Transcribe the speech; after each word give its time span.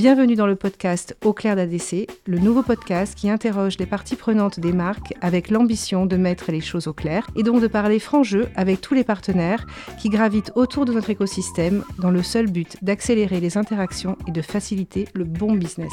Bienvenue 0.00 0.34
dans 0.34 0.46
le 0.46 0.56
podcast 0.56 1.14
Au 1.22 1.34
clair 1.34 1.56
d'ADC, 1.56 2.08
le 2.26 2.38
nouveau 2.38 2.62
podcast 2.62 3.14
qui 3.14 3.28
interroge 3.28 3.76
les 3.76 3.84
parties 3.84 4.16
prenantes 4.16 4.58
des 4.58 4.72
marques 4.72 5.12
avec 5.20 5.50
l'ambition 5.50 6.06
de 6.06 6.16
mettre 6.16 6.50
les 6.52 6.62
choses 6.62 6.86
au 6.86 6.94
clair 6.94 7.26
et 7.36 7.42
donc 7.42 7.60
de 7.60 7.66
parler 7.66 7.98
franc 7.98 8.22
jeu 8.22 8.48
avec 8.56 8.80
tous 8.80 8.94
les 8.94 9.04
partenaires 9.04 9.66
qui 9.98 10.08
gravitent 10.08 10.52
autour 10.54 10.86
de 10.86 10.94
notre 10.94 11.10
écosystème 11.10 11.84
dans 11.98 12.10
le 12.10 12.22
seul 12.22 12.50
but 12.50 12.82
d'accélérer 12.82 13.40
les 13.40 13.58
interactions 13.58 14.16
et 14.26 14.30
de 14.30 14.40
faciliter 14.40 15.06
le 15.12 15.24
bon 15.24 15.52
business. 15.52 15.92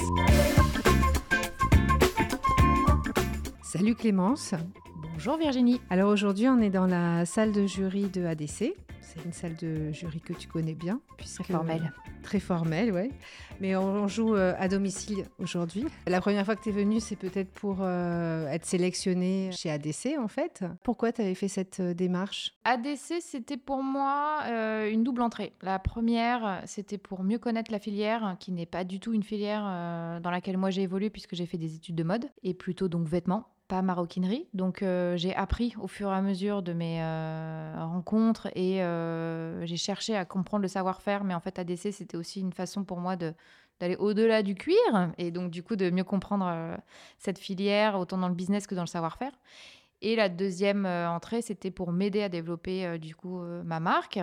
Salut 3.61 3.95
Clémence. 3.95 4.53
Bonjour 5.11 5.35
Virginie. 5.35 5.81
Alors 5.89 6.13
aujourd'hui, 6.13 6.47
on 6.47 6.61
est 6.61 6.69
dans 6.69 6.87
la 6.87 7.25
salle 7.25 7.51
de 7.51 7.67
jury 7.67 8.07
de 8.07 8.23
ADC. 8.23 8.73
C'est 9.07 9.23
une 9.23 9.31
salle 9.31 9.55
de 9.55 9.89
jury 9.93 10.19
que 10.19 10.33
tu 10.33 10.49
connais 10.49 10.73
bien. 10.73 10.99
Puisque, 11.15 11.43
très 11.43 11.53
formelle. 11.53 11.93
Très 12.23 12.39
formelle, 12.41 12.91
oui. 12.91 13.09
Mais 13.61 13.77
on, 13.77 14.05
joue 14.09 14.35
euh, 14.35 14.53
à 14.59 14.67
domicile 14.67 15.23
aujourd'hui. 15.39 15.85
La 16.07 16.19
première 16.19 16.43
fois 16.43 16.57
que 16.57 16.63
tu 16.63 16.69
es 16.69 16.73
venue, 16.73 16.99
c'est 16.99 17.15
peut-être 17.15 17.49
pour 17.51 17.77
euh, 17.79 18.47
être 18.49 18.65
sélectionnée 18.65 19.49
chez 19.53 19.71
ADC, 19.71 20.17
en 20.19 20.27
fait. 20.27 20.65
Pourquoi 20.83 21.13
tu 21.13 21.21
avais 21.21 21.35
fait 21.35 21.47
cette 21.47 21.79
euh, 21.79 21.93
démarche? 21.93 22.53
ADC, 22.65 23.21
c'était 23.21 23.55
pour 23.55 23.81
moi 23.81 24.43
une 24.91 25.05
double 25.05 25.21
entrée. 25.21 25.53
La 25.61 25.79
première, 25.79 26.61
c'était 26.65 26.97
pour 26.97 27.23
mieux 27.23 27.39
connaître 27.39 27.71
la 27.71 27.79
filière, 27.79 28.35
qui 28.41 28.51
n'est 28.51 28.65
pas 28.65 28.83
du 28.83 28.99
tout 28.99 29.13
une 29.13 29.23
filière 29.23 30.19
dans 30.21 30.31
laquelle 30.31 30.57
moi 30.57 30.69
j'ai 30.69 30.81
évolué, 30.81 31.09
puisque 31.09 31.33
j'ai 31.33 31.45
fait 31.45 31.57
des 31.57 31.75
études 31.75 31.95
de 31.95 32.03
mode, 32.03 32.25
et 32.43 32.53
plutôt 32.53 32.89
donc 32.89 33.07
vêtements 33.07 33.47
pas 33.67 33.81
maroquinerie. 33.81 34.47
Donc 34.53 34.81
euh, 34.81 35.17
j'ai 35.17 35.35
appris 35.35 35.73
au 35.79 35.87
fur 35.87 36.09
et 36.09 36.15
à 36.15 36.21
mesure 36.21 36.61
de 36.61 36.73
mes 36.73 37.01
euh, 37.01 37.73
rencontres 37.77 38.47
et 38.55 38.81
euh, 38.83 39.65
j'ai 39.65 39.77
cherché 39.77 40.15
à 40.15 40.25
comprendre 40.25 40.61
le 40.61 40.67
savoir-faire. 40.67 41.23
Mais 41.23 41.33
en 41.33 41.39
fait, 41.39 41.59
ADC, 41.59 41.91
c'était 41.91 42.17
aussi 42.17 42.39
une 42.39 42.53
façon 42.53 42.83
pour 42.83 42.99
moi 42.99 43.15
de 43.15 43.33
d'aller 43.79 43.95
au-delà 43.97 44.41
du 44.41 44.55
cuir 44.55 45.13
et 45.19 45.29
donc 45.29 45.51
du 45.51 45.61
coup 45.61 45.75
de 45.75 45.91
mieux 45.91 46.03
comprendre 46.03 46.79
cette 47.19 47.37
filière 47.37 47.99
autant 47.99 48.17
dans 48.17 48.27
le 48.27 48.33
business 48.33 48.65
que 48.65 48.73
dans 48.73 48.81
le 48.81 48.87
savoir-faire. 48.87 49.33
Et 50.01 50.15
la 50.15 50.29
deuxième 50.29 50.85
euh, 50.85 51.09
entrée, 51.09 51.41
c'était 51.41 51.71
pour 51.71 51.91
m'aider 51.91 52.21
à 52.21 52.29
développer 52.29 52.85
euh, 52.85 52.97
du 52.99 53.15
coup 53.15 53.41
euh, 53.41 53.63
ma 53.63 53.79
marque, 53.79 54.19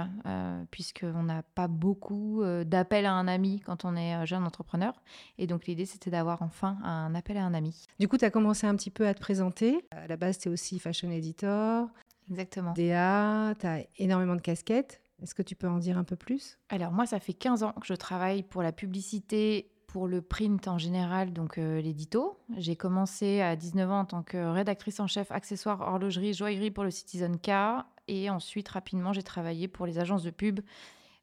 puisqu'on 0.70 1.25
n'a 1.25 1.42
pas 1.42 1.69
beaucoup 1.69 2.42
d'appels 2.64 3.06
à 3.06 3.12
un 3.12 3.28
ami 3.28 3.61
quand 3.61 3.84
on 3.84 3.97
est 3.97 4.27
jeune 4.27 4.45
entrepreneur. 4.45 4.92
Et 5.39 5.47
donc 5.47 5.67
l'idée, 5.67 5.86
c'était 5.86 6.11
d'avoir 6.11 6.42
enfin 6.42 6.78
un 6.83 7.14
appel 7.14 7.36
à 7.36 7.45
un 7.45 7.55
ami. 7.55 7.86
Du 7.98 8.08
coup, 8.08 8.19
tu 8.19 8.25
as 8.25 8.30
commencé 8.30 8.67
un 8.67 8.75
petit 8.77 8.91
peu 8.91 9.06
à 9.06 9.14
te 9.14 9.20
présenter. 9.20 9.84
À 9.91 10.06
la 10.06 10.17
base, 10.17 10.39
tu 10.39 10.48
es 10.48 10.52
aussi 10.52 10.78
fashion 10.78 11.11
editor. 11.11 11.89
Exactement. 12.30 12.72
DA, 12.72 13.55
tu 13.58 13.67
as 13.67 13.84
énormément 13.98 14.36
de 14.36 14.41
casquettes. 14.41 15.00
Est-ce 15.22 15.34
que 15.34 15.42
tu 15.42 15.55
peux 15.55 15.69
en 15.69 15.78
dire 15.78 15.97
un 15.98 16.05
peu 16.05 16.17
plus? 16.17 16.58
Alors 16.69 16.92
moi, 16.92 17.06
ça 17.06 17.20
fait 17.20 17.34
15 17.34 17.62
ans 17.62 17.72
que 17.72 17.86
je 17.86 17.95
travaille 17.95 18.42
pour 18.42 18.62
la 18.62 18.72
publicité 18.72 19.70
pour 19.95 20.09
le 20.09 20.23
print 20.23 20.67
en 20.67 20.77
général, 20.77 21.33
donc 21.33 21.56
euh, 21.56 21.81
l'édito. 21.81 22.37
J'ai 22.56 22.75
commencé 22.75 23.41
à 23.41 23.55
19 23.55 23.92
ans 23.92 24.01
en 24.01 24.05
tant 24.05 24.23
que 24.25 24.36
rédactrice 24.51 24.98
en 24.98 25.06
chef 25.06 25.31
accessoires, 25.31 25.83
horlogerie, 25.83 26.34
joaillerie 26.34 26.73
pour 26.73 26.83
le 26.83 26.91
Citizen 26.91 27.39
K. 27.39 27.84
Et 28.09 28.28
ensuite, 28.28 28.69
rapidement, 28.70 29.12
j'ai 29.12 29.23
travaillé 29.23 29.69
pour 29.69 29.86
les 29.86 30.01
agences 30.01 30.25
de 30.25 30.31
pub. 30.31 30.59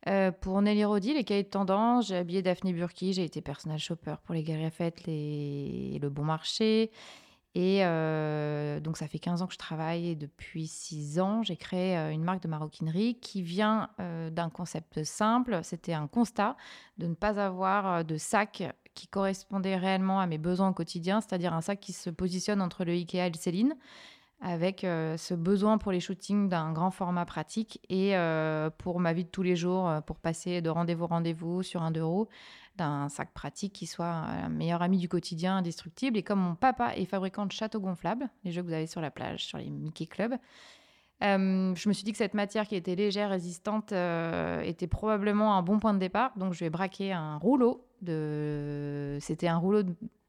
Euh, 0.07 0.31
pour 0.31 0.61
Nelly 0.61 0.85
Rodi, 0.85 1.13
les 1.13 1.25
cahiers 1.25 1.43
de 1.43 1.49
tendance, 1.49 2.07
j'ai 2.07 2.15
habillé 2.15 2.41
Daphné 2.41 2.71
Burki, 2.71 3.11
j'ai 3.11 3.25
été 3.25 3.41
personal 3.41 3.77
shopper 3.77 4.15
pour 4.23 4.33
les 4.33 4.41
Galeries 4.41 4.71
Fêtes 4.71 5.03
les... 5.05 5.99
Le 6.01 6.09
Bon 6.09 6.23
Marché. 6.23 6.91
Et 7.53 7.79
euh, 7.83 8.79
donc, 8.79 8.97
ça 8.97 9.07
fait 9.07 9.19
15 9.19 9.41
ans 9.41 9.47
que 9.47 9.53
je 9.53 9.57
travaille 9.57 10.07
et 10.07 10.15
depuis 10.15 10.67
6 10.67 11.19
ans, 11.19 11.43
j'ai 11.43 11.57
créé 11.57 11.97
euh, 11.97 12.11
une 12.11 12.23
marque 12.23 12.41
de 12.41 12.47
maroquinerie 12.47 13.15
qui 13.19 13.41
vient 13.41 13.89
euh, 13.99 14.29
d'un 14.29 14.49
concept 14.49 15.03
simple. 15.03 15.59
C'était 15.63 15.93
un 15.93 16.07
constat 16.07 16.55
de 16.97 17.07
ne 17.07 17.13
pas 17.13 17.39
avoir 17.39 18.05
de 18.05 18.17
sac 18.17 18.63
qui 18.93 19.07
correspondait 19.07 19.75
réellement 19.75 20.21
à 20.21 20.27
mes 20.27 20.37
besoins 20.37 20.69
au 20.69 20.73
quotidien, 20.73 21.19
c'est-à-dire 21.19 21.53
un 21.53 21.61
sac 21.61 21.79
qui 21.79 21.93
se 21.93 22.09
positionne 22.09 22.61
entre 22.61 22.85
le 22.85 22.93
Ikea 22.93 23.27
et 23.27 23.29
le 23.29 23.37
Céline, 23.37 23.75
avec 24.41 24.81
ce 24.81 25.33
besoin 25.33 25.77
pour 25.77 25.91
les 25.91 25.99
shootings 25.99 26.49
d'un 26.49 26.71
grand 26.73 26.89
format 26.91 27.25
pratique 27.25 27.79
et 27.89 28.15
pour 28.79 28.99
ma 28.99 29.13
vie 29.13 29.23
de 29.23 29.29
tous 29.29 29.43
les 29.43 29.55
jours, 29.55 29.89
pour 30.07 30.17
passer 30.17 30.61
de 30.61 30.69
rendez-vous 30.69 31.05
rendez-vous 31.05 31.61
sur 31.61 31.83
un 31.83 31.91
euro 31.91 32.27
d'un 32.77 33.09
sac 33.09 33.31
pratique 33.33 33.73
qui 33.73 33.85
soit 33.85 34.07
un 34.07 34.49
meilleur 34.49 34.81
ami 34.81 34.97
du 34.97 35.09
quotidien, 35.09 35.57
indestructible. 35.57 36.17
Et 36.17 36.23
comme 36.23 36.39
mon 36.39 36.55
papa 36.55 36.95
est 36.95 37.05
fabricant 37.05 37.45
de 37.45 37.51
châteaux 37.51 37.79
gonflables, 37.79 38.29
les 38.43 38.51
jeux 38.51 38.61
que 38.61 38.67
vous 38.67 38.73
avez 38.73 38.87
sur 38.87 39.01
la 39.01 39.11
plage, 39.11 39.45
sur 39.45 39.57
les 39.57 39.69
Mickey 39.69 40.05
Club, 40.05 40.33
euh, 41.23 41.75
je 41.75 41.87
me 41.87 41.93
suis 41.93 42.03
dit 42.03 42.11
que 42.11 42.17
cette 42.17 42.33
matière 42.33 42.67
qui 42.67 42.75
était 42.75 42.95
légère, 42.95 43.29
résistante, 43.29 43.91
euh, 43.91 44.61
était 44.61 44.87
probablement 44.87 45.55
un 45.55 45.61
bon 45.61 45.79
point 45.79 45.93
de 45.93 45.99
départ. 45.99 46.31
Donc, 46.35 46.53
je 46.53 46.59
vais 46.61 46.69
braquer 46.69 47.13
un 47.13 47.37
rouleau. 47.37 47.85
C'était 49.19 49.47
un 49.47 49.57
rouleau, 49.57 49.83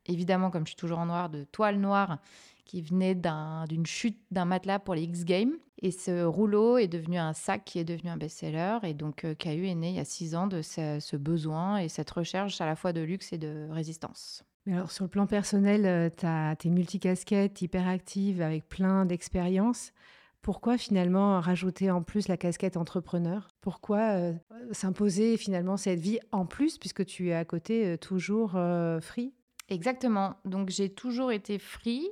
évidemment, 0.06 0.51
comme 0.51 0.65
je 0.67 0.71
suis 0.71 0.77
toujours 0.77 0.99
en 0.99 1.06
noir, 1.06 1.31
de 1.31 1.45
toile 1.45 1.78
noire 1.78 2.19
qui 2.65 2.83
venait 2.83 3.15
d'une 3.15 3.87
chute 3.87 4.19
d'un 4.31 4.45
matelas 4.45 4.78
pour 4.78 4.95
les 4.95 5.03
X 5.03 5.25
Games. 5.25 5.53
Et 5.81 5.91
ce 5.91 6.25
rouleau 6.25 6.78
est 6.78 6.87
devenu 6.87 7.19
un 7.19 7.33
sac 7.33 7.65
qui 7.65 7.78
est 7.81 7.84
devenu 7.84 8.11
un 8.11 8.17
best-seller. 8.17 8.78
Et 8.84 8.95
donc, 8.95 9.25
euh, 9.25 9.34
KU 9.34 9.67
est 9.67 9.75
né 9.75 9.91
il 9.91 9.97
y 9.97 10.00
a 10.00 10.05
six 10.05 10.37
ans 10.37 10.47
de 10.47 10.62
ce, 10.62 11.17
besoin 11.17 11.78
et 11.78 11.89
cette 11.89 12.11
recherche 12.11 12.61
à 12.61 12.67
la 12.67 12.77
fois 12.77 12.93
de 12.93 13.01
luxe 13.01 13.33
et 13.33 13.39
de 13.39 13.67
résistance. 13.71 14.45
Mais 14.65 14.75
alors, 14.75 14.93
sur 14.93 15.05
le 15.05 15.11
plan 15.11 15.27
personnel, 15.27 15.87
euh, 15.87 16.09
tu 16.17 16.25
as 16.25 16.55
tes 16.55 16.71
multicasquettes 16.71 17.61
hyperactives 17.62 18.41
avec 18.41 18.69
plein 18.69 19.05
d'expériences. 19.05 19.93
Pourquoi 20.41 20.78
finalement 20.78 21.41
rajouter 21.41 21.91
en 21.91 22.03
plus 22.03 22.28
la 22.28 22.37
casquette 22.37 22.77
entrepreneur? 22.77 23.49
Pourquoi 23.61 24.01
euh, 24.12 24.33
s'imposer 24.71 25.37
finalement 25.37 25.77
cette 25.77 26.01
vie 26.01 26.21
en 26.31 26.47
plus 26.47 26.78
puisque 26.78 27.05
tu 27.05 27.31
es 27.31 27.34
à 27.34 27.45
côté 27.45 27.97
toujours 27.99 28.56
free? 29.01 29.33
Exactement. 29.69 30.37
Donc 30.45 30.71
j'ai 30.71 30.91
toujours 30.91 31.33
été 31.33 31.59
free 31.59 32.09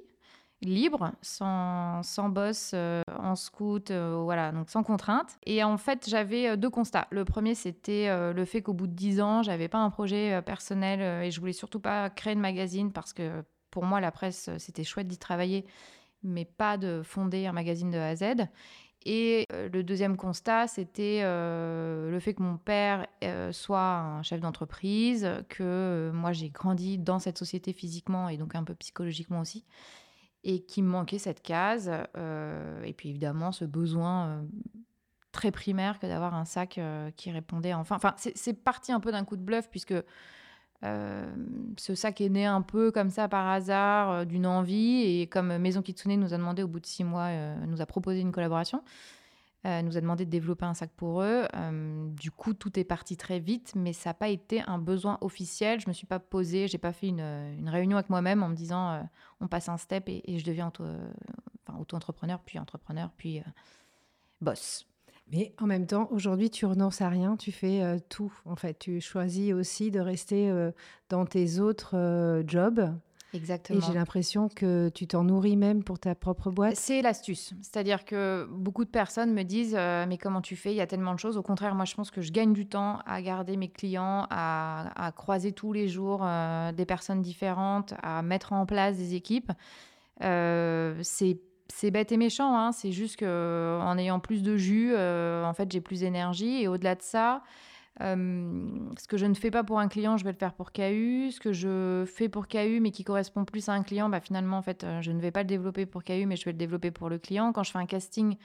libre, 0.62 1.12
sans, 1.22 2.02
boss, 2.28 2.72
euh, 2.74 3.02
en 3.18 3.34
scout, 3.34 3.90
euh, 3.90 4.20
voilà, 4.22 4.52
donc 4.52 4.68
sans 4.68 4.82
contrainte. 4.82 5.38
Et 5.46 5.64
en 5.64 5.78
fait, 5.78 6.06
j'avais 6.08 6.48
euh, 6.48 6.56
deux 6.56 6.70
constats. 6.70 7.06
Le 7.10 7.24
premier, 7.24 7.54
c'était 7.54 8.08
le 8.32 8.44
fait 8.44 8.62
qu'au 8.62 8.74
bout 8.74 8.86
de 8.86 8.92
dix 8.92 9.20
ans, 9.20 9.42
j'avais 9.42 9.68
pas 9.68 9.78
un 9.78 9.90
projet 9.90 10.42
personnel 10.42 11.24
et 11.24 11.30
je 11.30 11.40
voulais 11.40 11.52
surtout 11.52 11.80
pas 11.80 12.10
créer 12.10 12.34
de 12.34 12.40
magazine 12.40 12.92
parce 12.92 13.12
que 13.12 13.42
pour 13.70 13.84
moi, 13.84 14.00
la 14.00 14.10
presse, 14.10 14.50
c'était 14.58 14.84
chouette 14.84 15.08
d'y 15.08 15.18
travailler, 15.18 15.64
mais 16.22 16.44
pas 16.44 16.76
de 16.76 17.02
fonder 17.02 17.46
un 17.46 17.52
magazine 17.52 17.90
de 17.90 17.98
A 17.98 18.08
à 18.08 18.16
Z. 18.16 18.24
Et 19.06 19.46
le 19.50 19.82
deuxième 19.82 20.16
constat, 20.16 20.66
c'était 20.66 21.22
le 21.22 22.18
fait 22.20 22.34
que 22.34 22.42
mon 22.42 22.56
père 22.56 23.06
soit 23.52 23.96
un 23.96 24.22
chef 24.22 24.40
d'entreprise, 24.40 25.28
que 25.48 26.10
moi 26.12 26.32
j'ai 26.32 26.50
grandi 26.50 26.98
dans 26.98 27.18
cette 27.18 27.38
société 27.38 27.72
physiquement 27.72 28.28
et 28.28 28.36
donc 28.36 28.54
un 28.54 28.64
peu 28.64 28.74
psychologiquement 28.74 29.40
aussi, 29.40 29.64
et 30.44 30.62
qui 30.62 30.82
manquait 30.82 31.18
cette 31.18 31.42
case. 31.42 31.90
Euh, 32.16 32.82
et 32.84 32.92
puis 32.92 33.10
évidemment, 33.10 33.52
ce 33.52 33.64
besoin 33.64 34.26
euh, 34.26 34.42
très 35.32 35.50
primaire 35.50 35.98
que 35.98 36.06
d'avoir 36.06 36.34
un 36.34 36.44
sac 36.44 36.78
euh, 36.78 37.10
qui 37.16 37.30
répondait 37.30 37.74
enfin. 37.74 37.96
Enfin, 37.96 38.14
c'est 38.16 38.54
parti 38.54 38.92
un 38.92 39.00
peu 39.00 39.12
d'un 39.12 39.24
coup 39.24 39.36
de 39.36 39.42
bluff, 39.42 39.68
puisque 39.70 39.94
ce 40.82 41.94
sac 41.94 42.22
est 42.22 42.30
né 42.30 42.46
un 42.46 42.62
peu 42.62 42.90
comme 42.90 43.10
ça 43.10 43.28
par 43.28 43.46
hasard, 43.46 44.24
d'une 44.24 44.46
envie. 44.46 45.20
Et 45.20 45.26
comme 45.26 45.58
Maison 45.58 45.82
Kitsune 45.82 46.18
nous 46.18 46.32
a 46.32 46.38
demandé 46.38 46.62
au 46.62 46.68
bout 46.68 46.80
de 46.80 46.86
six 46.86 47.04
mois, 47.04 47.28
nous 47.66 47.82
a 47.82 47.86
proposé 47.86 48.20
une 48.20 48.32
collaboration. 48.32 48.82
Euh, 49.66 49.82
nous 49.82 49.98
a 49.98 50.00
demandé 50.00 50.24
de 50.24 50.30
développer 50.30 50.64
un 50.64 50.72
sac 50.72 50.90
pour 50.96 51.20
eux. 51.20 51.46
Euh, 51.54 52.08
du 52.12 52.30
coup, 52.30 52.54
tout 52.54 52.78
est 52.78 52.84
parti 52.84 53.18
très 53.18 53.40
vite, 53.40 53.74
mais 53.76 53.92
ça 53.92 54.10
n'a 54.10 54.14
pas 54.14 54.28
été 54.28 54.62
un 54.66 54.78
besoin 54.78 55.18
officiel. 55.20 55.80
Je 55.80 55.86
ne 55.86 55.90
me 55.90 55.94
suis 55.94 56.06
pas 56.06 56.18
posée, 56.18 56.66
j'ai 56.66 56.78
pas 56.78 56.92
fait 56.92 57.08
une, 57.08 57.68
réunion 57.68 57.98
avec 57.98 58.08
moi-même 58.08 58.42
en 58.42 58.48
me 58.48 58.54
disant 58.54 58.92
euh, 58.92 59.02
on 59.40 59.48
passe 59.48 59.68
un 59.68 59.76
step 59.76 60.08
et, 60.08 60.38
je 60.38 60.44
deviens 60.44 60.68
auto, 60.68 60.84
auto-entrepreneur, 61.78 62.40
puis 62.40 62.58
entrepreneur, 62.58 63.10
puis 63.18 63.42
boss. 64.40 64.86
Mais 65.30 65.54
en 65.58 65.66
même 65.66 65.86
temps, 65.86 66.08
aujourd'hui, 66.10 66.48
tu 66.48 66.64
renonces 66.64 67.02
à 67.02 67.10
rien, 67.10 67.36
tu 67.36 67.52
fais 67.52 68.00
tout. 68.08 68.32
En 68.46 68.56
fait, 68.56 68.78
tu 68.78 69.00
choisis 69.00 69.52
aussi 69.52 69.90
de 69.90 70.00
rester 70.00 70.70
dans 71.08 71.24
tes 71.24 71.60
autres 71.60 72.42
jobs 72.46 72.90
Exactement. 73.34 73.78
Et 73.78 73.82
j'ai 73.82 73.92
l'impression 73.92 74.48
que 74.48 74.88
tu 74.88 75.06
t'en 75.06 75.24
nourris 75.24 75.56
même 75.56 75.84
pour 75.84 75.98
ta 75.98 76.14
propre 76.14 76.50
boîte. 76.50 76.76
C'est 76.76 77.02
l'astuce. 77.02 77.54
C'est-à-dire 77.62 78.04
que 78.04 78.48
beaucoup 78.50 78.84
de 78.84 78.90
personnes 78.90 79.32
me 79.32 79.42
disent 79.42 79.76
euh, 79.78 80.06
Mais 80.06 80.18
comment 80.18 80.40
tu 80.40 80.56
fais? 80.56 80.72
Il 80.72 80.76
y 80.76 80.80
a 80.80 80.86
tellement 80.86 81.14
de 81.14 81.18
choses. 81.18 81.36
Au 81.36 81.42
contraire, 81.42 81.74
moi, 81.74 81.84
je 81.84 81.94
pense 81.94 82.10
que 82.10 82.22
je 82.22 82.32
gagne 82.32 82.52
du 82.52 82.66
temps 82.66 83.00
à 83.06 83.22
garder 83.22 83.56
mes 83.56 83.68
clients, 83.68 84.26
à, 84.30 85.12
croiser 85.16 85.52
tous 85.52 85.72
les 85.72 85.88
jours 85.88 86.20
euh, 86.22 86.72
des 86.72 86.86
personnes 86.86 87.22
différentes, 87.22 87.94
à 88.02 88.22
mettre 88.22 88.52
en 88.52 88.66
place 88.66 88.96
des 88.96 89.14
équipes. 89.14 89.52
Euh, 90.22 90.98
c'est 91.02 91.90
bête 91.90 92.12
et 92.12 92.16
méchant, 92.16 92.58
hein. 92.58 92.72
c'est 92.72 92.92
juste 92.92 93.20
qu'en 93.20 93.96
ayant 93.96 94.18
plus 94.18 94.42
de 94.42 94.56
jus, 94.56 94.94
en 94.94 95.54
fait, 95.54 95.70
j'ai 95.70 95.80
plus 95.80 96.00
d'énergie. 96.00 96.62
Et 96.62 96.68
au-delà 96.68 96.94
de 96.94 97.02
ça, 97.02 97.42
ce 98.00 99.06
que 99.06 99.16
je 99.16 99.26
ne 99.26 99.34
fais 99.34 99.50
pas 99.50 99.62
pour 99.62 99.78
un 99.78 99.88
client, 99.88 100.16
je 100.16 100.24
vais 100.24 100.32
le 100.32 100.38
faire 100.38 100.54
pour 100.54 100.72
KU. 100.72 101.30
Ce 101.30 101.38
que 101.38 101.52
je 101.52 102.04
fais 102.06 102.28
pour 102.28 102.48
KU, 102.48 102.80
mais 102.80 102.90
qui 102.90 103.04
correspond 103.04 103.44
plus 103.44 103.68
à 103.68 103.72
un 103.72 103.82
client, 103.82 104.08
bah, 104.08 104.20
finalement, 104.20 104.56
en 104.56 104.62
fait, 104.62 104.84
euh, 104.84 105.02
je 105.02 105.12
ne 105.12 105.20
vais 105.20 105.30
pas 105.30 105.42
le 105.42 105.48
développer 105.48 105.86
pour 105.86 106.02
KU, 106.02 106.24
mais 106.26 106.36
je 106.36 106.44
vais 106.44 106.52
le 106.52 106.58
développer 106.58 106.90
pour 106.90 107.10
le 107.10 107.18
client. 107.18 107.52
Quand 107.52 107.62
je 107.62 107.72
fais 107.72 107.78
un 107.78 107.86
casting 107.86 108.36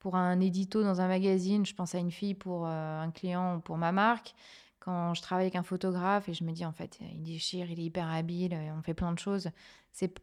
pour 0.00 0.16
un 0.16 0.40
édito 0.40 0.82
dans 0.82 1.00
un 1.00 1.08
magazine, 1.08 1.64
je 1.64 1.74
pense 1.74 1.94
à 1.94 1.98
une 1.98 2.10
fille 2.10 2.34
pour 2.34 2.66
euh, 2.66 3.00
un 3.00 3.10
client 3.10 3.56
ou 3.56 3.60
pour 3.60 3.78
ma 3.78 3.92
marque. 3.92 4.34
quand 4.80 5.14
je 5.14 5.22
travaille 5.22 5.44
avec 5.44 5.56
un 5.56 5.62
photographe 5.62 6.28
et 6.28 6.34
je 6.34 6.44
me 6.44 6.52
dis 6.52 6.64
en 6.64 6.72
fait 6.72 6.98
il 7.00 7.22
déchire, 7.22 7.70
il 7.70 7.80
est 7.80 7.84
hyper 7.84 8.08
habile, 8.08 8.56
on 8.76 8.82
fait 8.82 8.94
plein 8.94 9.12
de 9.12 9.18
choses. 9.18 9.50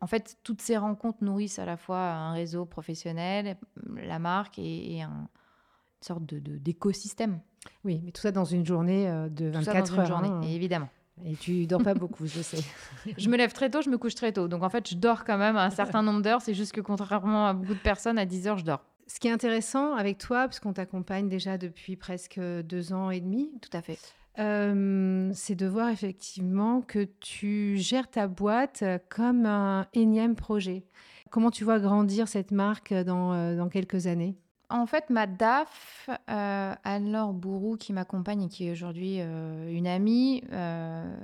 En 0.02 0.08
fait 0.08 0.38
toutes 0.44 0.62
ces 0.62 0.78
rencontres 0.78 1.24
nourrissent 1.24 1.60
à 1.60 1.66
la 1.66 1.76
fois 1.78 2.00
un 2.00 2.32
réseau 2.32 2.66
professionnel, 2.66 3.58
la 3.96 4.18
marque 4.18 4.58
et, 4.58 5.02
un, 5.02 5.10
une 5.10 6.08
sorte 6.08 6.24
d'écosystème. 6.26 7.42
Oui, 7.84 8.02
mais 8.04 8.12
tout 8.12 8.22
ça 8.22 8.32
dans 8.32 8.46
une 8.46 8.66
journée 8.66 9.10
euh, 9.10 9.30
de 9.30 9.48
24 9.50 9.94
heures. 9.94 10.00
Une 10.00 10.06
journée, 10.06 10.30
hein. 10.30 10.42
évidemment. 10.42 10.90
Et 11.26 11.36
tu 11.36 11.66
dors 11.66 11.82
pas 11.82 11.94
beaucoup, 11.94 12.26
je 12.26 12.42
sais. 12.42 12.62
je 13.18 13.30
me 13.30 13.38
lève 13.38 13.54
très 13.54 13.70
tôt, 13.70 13.82
je 13.82 13.90
me 13.90 13.98
couche 13.98 14.16
très 14.16 14.34
tôt. 14.34 14.48
Donc 14.48 14.64
en 14.64 14.70
fait, 14.70 14.90
je 14.90 14.96
dors 14.96 15.24
quand 15.24 15.38
même 15.38 15.56
un 15.56 15.70
certain 15.70 16.04
nombre 16.04 16.22
d'heures. 16.22 16.42
C'est 16.42 16.54
juste 16.54 16.74
que 16.74 16.82
contrairement 16.82 17.48
à 17.48 17.54
beaucoup 17.54 17.74
de 17.74 17.80
personnes, 17.80 18.18
à 18.18 18.26
10 18.26 18.48
heures, 18.48 18.58
je 18.58 18.66
dors. 18.66 18.84
Ce 19.08 19.20
qui 19.20 19.28
est 19.28 19.32
intéressant 19.32 19.96
avec 19.96 20.18
toi, 20.18 20.48
puisqu'on 20.48 20.74
t'accompagne 20.74 21.30
déjà 21.30 21.58
depuis 21.58 21.96
presque 21.96 22.40
deux 22.40 22.92
ans 22.92 23.12
et 23.12 23.22
demi. 23.22 23.50
Tout 23.62 23.78
à 23.78 23.82
fait. 23.82 23.98
Euh, 24.40 25.32
c'est 25.34 25.56
de 25.56 25.68
voir 25.68 25.90
effectivement 25.90 26.82
que 26.82 27.08
tu 27.22 27.78
gères 27.78 28.10
ta 28.10 28.28
boîte 28.28 28.84
comme 29.10 29.46
un 29.46 29.88
énième 29.94 30.36
projet. 30.36 30.84
Comment 31.30 31.52
tu 31.52 31.64
vois 31.64 31.80
grandir 31.80 32.28
cette 32.28 32.52
marque 32.52 32.94
dans, 32.94 33.34
euh, 33.34 33.56
dans 33.56 33.70
quelques 33.70 34.08
années? 34.08 34.36
En 34.70 34.86
fait, 34.86 35.10
ma 35.10 35.28
DAF, 35.28 36.10
euh, 36.30 36.76
Anne-Laure 36.84 37.34
Bourou, 37.34 37.78
qui 37.78 37.94
m'accompagne 37.94 38.44
et 38.44 38.50
qui 38.50 38.68
est 38.68 38.72
aujourd'hui 38.72 39.18
euh, 39.20 39.70
une 39.70 39.88
amie, 39.88 40.44
euh, 40.52 41.16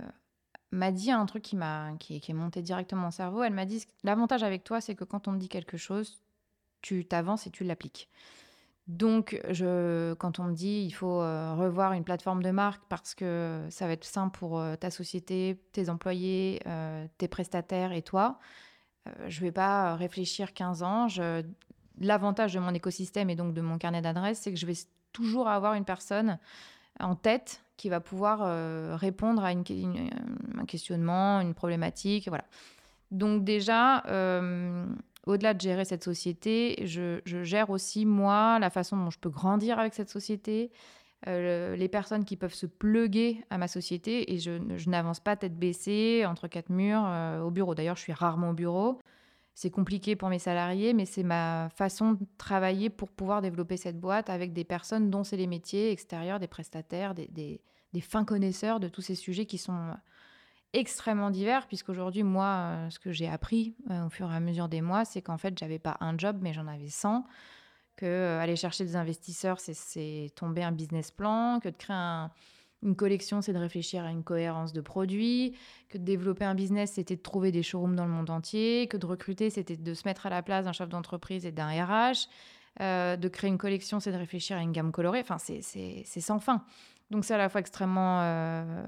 m'a 0.72 0.92
dit 0.92 1.12
un 1.12 1.26
truc 1.26 1.44
qui, 1.44 1.56
m'a, 1.56 1.92
qui, 2.00 2.16
est 2.16 2.34
monté 2.34 2.62
directement 2.62 3.08
au 3.08 3.12
cerveau. 3.12 3.44
Elle 3.44 3.54
m'a 3.54 3.66
dit 3.66 3.86
L'avantage 4.04 4.44
avec 4.44 4.64
toi, 4.64 4.82
c'est 4.82 4.96
que 4.96 5.04
quand 5.04 5.28
on 5.28 5.34
te 5.34 5.38
dit 5.38 5.50
quelque 5.50 5.78
chose, 5.78 6.22
tu 6.82 7.06
t'avances 7.06 7.48
et 7.48 7.52
tu 7.52 7.64
l'appliques. 7.64 8.10
Donc, 8.88 9.40
quand 10.20 10.40
on 10.40 10.46
me 10.46 10.54
dit 10.54 10.84
il 10.86 10.92
faut 10.92 11.20
revoir 11.20 11.94
une 11.94 12.04
plateforme 12.04 12.42
de 12.42 12.50
marque 12.50 12.82
parce 12.90 13.14
que 13.14 13.66
ça 13.70 13.86
va 13.86 13.94
être 13.94 14.04
simple 14.04 14.38
pour 14.38 14.62
ta 14.80 14.90
société, 14.90 15.62
tes 15.72 15.90
employés, 15.90 16.60
tes 17.18 17.28
prestataires 17.28 17.94
et 17.94 18.02
toi, 18.02 18.40
je 19.28 19.40
ne 19.40 19.46
vais 19.46 19.52
pas 19.52 19.96
réfléchir 19.96 20.54
15 20.54 20.84
ans. 20.84 21.08
L'avantage 22.00 22.54
de 22.54 22.60
mon 22.60 22.74
écosystème 22.74 23.30
et 23.30 23.36
donc 23.36 23.54
de 23.54 23.62
mon 23.62 23.78
carnet 23.78 24.02
d'adresses, 24.02 24.40
c'est 24.40 24.52
que 24.52 24.60
je 24.60 24.66
vais 24.66 24.78
toujours 25.14 25.48
avoir 25.48 25.74
une 25.74 25.86
personne 25.86 26.38
en 27.00 27.16
tête 27.16 27.64
qui 27.78 27.90
va 27.90 28.00
pouvoir 28.00 28.42
euh, 28.44 28.96
répondre 28.96 29.44
à 29.44 29.52
une, 29.52 29.64
un 30.58 30.66
questionnement, 30.66 31.42
une 31.42 31.54
problématique. 31.54 32.28
Voilà. 32.28 32.46
Donc 33.10 33.44
déjà, 33.44 34.06
euh, 34.06 34.86
au-delà 35.26 35.54
de 35.54 35.62
gérer 35.62 35.86
cette 35.86 36.04
société, 36.04 36.84
je, 36.86 37.20
gère 37.26 37.70
aussi, 37.70 38.06
moi, 38.06 38.60
la 38.60 38.70
façon 38.70 38.98
dont 38.98 39.10
je 39.10 39.20
peux 39.20 39.30
grandir 39.30 39.80
avec 39.80 39.94
cette 39.94 40.10
société, 40.10 40.72
euh, 41.28 41.76
les 41.76 41.88
personnes 41.88 42.24
qui 42.24 42.38
peuvent 42.38 42.54
se 42.54 42.68
pluguer 42.68 43.44
à 43.50 43.58
ma 43.58 43.68
société, 43.68 44.32
et 44.34 44.38
je 44.38 44.90
n'avance 44.90 45.20
pas 45.20 45.36
tête 45.36 45.58
baissée 45.58 46.24
entre 46.28 46.48
quatre 46.48 46.70
murs 46.70 47.04
au 47.44 47.52
bureau. 47.52 47.76
D'ailleurs, 47.76 47.96
je 47.98 48.02
suis 48.02 48.14
rarement 48.14 48.52
au 48.52 48.54
bureau 48.54 49.00
c'est 49.62 49.70
compliqué 49.70 50.16
pour 50.16 50.30
mes 50.30 50.40
salariés, 50.40 50.92
mais 50.92 51.06
c'est 51.06 51.22
ma 51.22 51.70
façon 51.76 52.14
de 52.14 52.26
travailler 52.40 52.90
pour 52.90 53.10
pouvoir 53.10 53.44
développer 53.44 53.78
cette 53.78 54.00
boîte 54.00 54.32
avec 54.32 54.54
des 54.54 54.64
personnes 54.64 55.12
dont 55.12 55.24
c'est 55.24 55.38
les 55.38 55.46
métiers 55.46 55.92
extérieurs, 55.92 56.40
des 56.40 56.48
prestataires, 56.48 57.14
des, 57.14 57.62
fins 58.02 58.26
connaisseurs 58.26 58.80
de 58.80 58.88
tous 58.88 59.02
ces 59.02 59.14
sujets 59.14 59.46
qui 59.46 59.60
sont 59.60 59.94
extrêmement 60.74 61.30
divers, 61.30 61.68
puisqu'aujourd'hui, 61.68 62.24
moi, 62.24 62.46
euh, 62.46 62.90
ce 62.90 62.98
que 62.98 63.12
j'ai 63.12 63.28
appris 63.28 63.76
euh, 63.92 64.08
au 64.08 64.10
fur 64.10 64.32
et 64.32 64.36
à 64.36 64.40
mesure 64.40 64.68
des 64.68 64.82
mois, 64.82 65.06
c'est 65.06 65.22
qu'en 65.22 65.38
fait, 65.38 65.56
j'avais 65.60 65.78
pas 65.78 65.96
un 66.00 66.18
job, 66.18 66.40
mais 66.42 66.54
j'en 66.54 66.66
avais 66.66 66.90
100, 66.90 67.24
que 67.98 68.08
euh, 68.08 68.40
aller 68.42 68.56
chercher 68.56 68.84
des 68.84 68.96
investisseurs, 68.96 69.60
c'est 69.60 70.32
tomber 70.36 70.64
un 70.64 70.72
business 70.72 71.12
plan, 71.12 71.60
que 71.62 71.70
de 71.70 71.78
créer 71.78 71.96
un 71.96 72.32
une 72.84 72.96
collection, 72.96 73.42
c'est 73.42 73.54
de 73.54 73.58
réfléchir 73.58 74.04
à 74.04 74.12
une 74.12 74.24
cohérence 74.24 74.74
de 74.74 74.82
produits, 74.82 75.56
que 75.90 75.98
de 75.98 76.04
développer 76.04 76.46
un 76.46 76.56
business, 76.56 76.94
c'était 76.94 77.16
de 77.16 77.22
trouver 77.22 77.52
des 77.52 77.64
showrooms 77.64 77.96
dans 77.96 78.06
le 78.06 78.12
monde 78.12 78.30
entier, 78.30 78.88
que 78.88 78.98
de 78.98 79.06
recruter, 79.06 79.50
c'était 79.50 79.78
de 79.78 79.94
se 79.94 80.08
mettre 80.08 80.26
à 80.26 80.30
la 80.30 80.42
place 80.42 80.66
d'un 80.66 80.74
chef 80.74 80.90
d'entreprise 80.90 81.46
et 81.46 81.52
d'un 81.52 81.68
RH, 81.68 82.28
euh, 82.80 83.18
de 83.18 83.28
créer 83.28 83.50
une 83.50 83.58
collection, 83.58 84.00
c'est 84.00 84.12
de 84.12 84.18
réfléchir 84.18 84.58
à 84.58 84.62
une 84.62 84.72
gamme 84.72 84.92
colorée, 84.92 85.20
enfin, 85.20 85.38
c'est 85.38 86.04
sans 86.04 86.40
fin. 86.40 86.64
Donc 87.12 87.26
c'est 87.26 87.34
à 87.34 87.38
la 87.38 87.50
fois 87.50 87.60
extrêmement, 87.60 88.22
euh, 88.22 88.84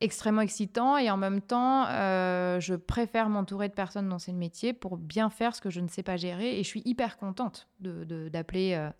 extrêmement 0.00 0.40
excitant 0.40 0.96
et 0.96 1.10
en 1.10 1.16
même 1.16 1.42
temps, 1.42 1.86
euh, 1.88 2.58
je 2.58 2.74
préfère 2.74 3.28
m'entourer 3.28 3.68
de 3.68 3.74
personnes 3.74 4.08
dont 4.08 4.18
c'est 4.18 4.32
le 4.32 4.38
métier 4.38 4.72
pour 4.72 4.96
bien 4.96 5.30
faire 5.30 5.54
ce 5.54 5.60
que 5.60 5.70
je 5.70 5.80
ne 5.80 5.88
sais 5.88 6.02
pas 6.02 6.16
gérer 6.16 6.58
et 6.58 6.62
je 6.62 6.68
suis 6.68 6.82
hyper 6.84 7.18
contente 7.18 7.68
d'appeler... 7.80 8.74
De, 8.74 8.92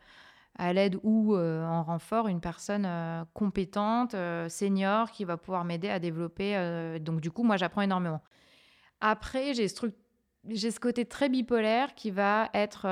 à 0.56 0.72
l'aide 0.72 0.98
ou 1.02 1.34
euh, 1.34 1.64
en 1.64 1.82
renfort 1.82 2.28
une 2.28 2.40
personne 2.40 2.84
euh, 2.86 3.24
compétente, 3.34 4.14
euh, 4.14 4.48
senior, 4.48 5.10
qui 5.10 5.24
va 5.24 5.36
pouvoir 5.36 5.64
m'aider 5.64 5.88
à 5.88 5.98
développer. 5.98 6.98
donc 7.00 7.20
du 7.20 7.30
coup, 7.30 7.42
moi, 7.42 7.56
j'apprends 7.56 7.82
énormément. 7.82 8.22
Après, 9.00 9.54
j'ai 9.54 9.68
ce 9.68 10.80
côté 10.80 11.04
très 11.04 11.28
bipolaire 11.28 11.94
qui 11.94 12.10
va 12.10 12.48
être 12.54 12.86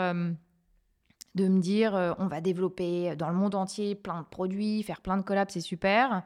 de 1.34 1.48
me 1.48 1.60
dire, 1.60 2.14
on 2.18 2.26
va 2.26 2.40
développer 2.40 3.16
dans 3.16 3.30
le 3.30 3.34
monde 3.34 3.54
entier 3.54 3.94
plein 3.94 4.20
de 4.20 4.26
produits, 4.26 4.82
faire 4.82 5.00
plein 5.00 5.16
de 5.16 5.22
collabs, 5.22 5.48
c'est 5.50 5.60
super. 5.60 6.22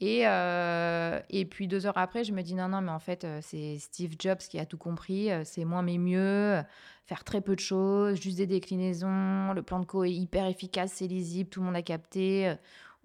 Et, 0.00 0.22
et 0.22 1.44
puis 1.44 1.68
deux 1.68 1.84
heures 1.86 1.98
après, 1.98 2.24
je 2.24 2.32
me 2.32 2.42
dis 2.42 2.54
non, 2.54 2.68
non, 2.68 2.80
mais 2.80 2.90
en 2.90 2.98
fait, 2.98 3.26
c'est 3.42 3.78
Steve 3.78 4.14
Jobs 4.18 4.38
qui 4.38 4.58
a 4.58 4.64
tout 4.64 4.78
compris, 4.78 5.28
c'est 5.44 5.66
moins 5.66 5.82
mais 5.82 5.98
mieux 5.98 6.62
faire 7.10 7.24
très 7.24 7.40
peu 7.40 7.56
de 7.56 7.60
choses, 7.60 8.20
juste 8.20 8.36
des 8.36 8.46
déclinaisons, 8.46 9.52
le 9.52 9.62
plan 9.62 9.80
de 9.80 9.84
co 9.84 10.04
est 10.04 10.12
hyper 10.12 10.46
efficace, 10.46 10.92
c'est 10.94 11.08
lisible, 11.08 11.50
tout 11.50 11.58
le 11.58 11.66
monde 11.66 11.74
a 11.74 11.82
capté, 11.82 12.48
euh, 12.48 12.54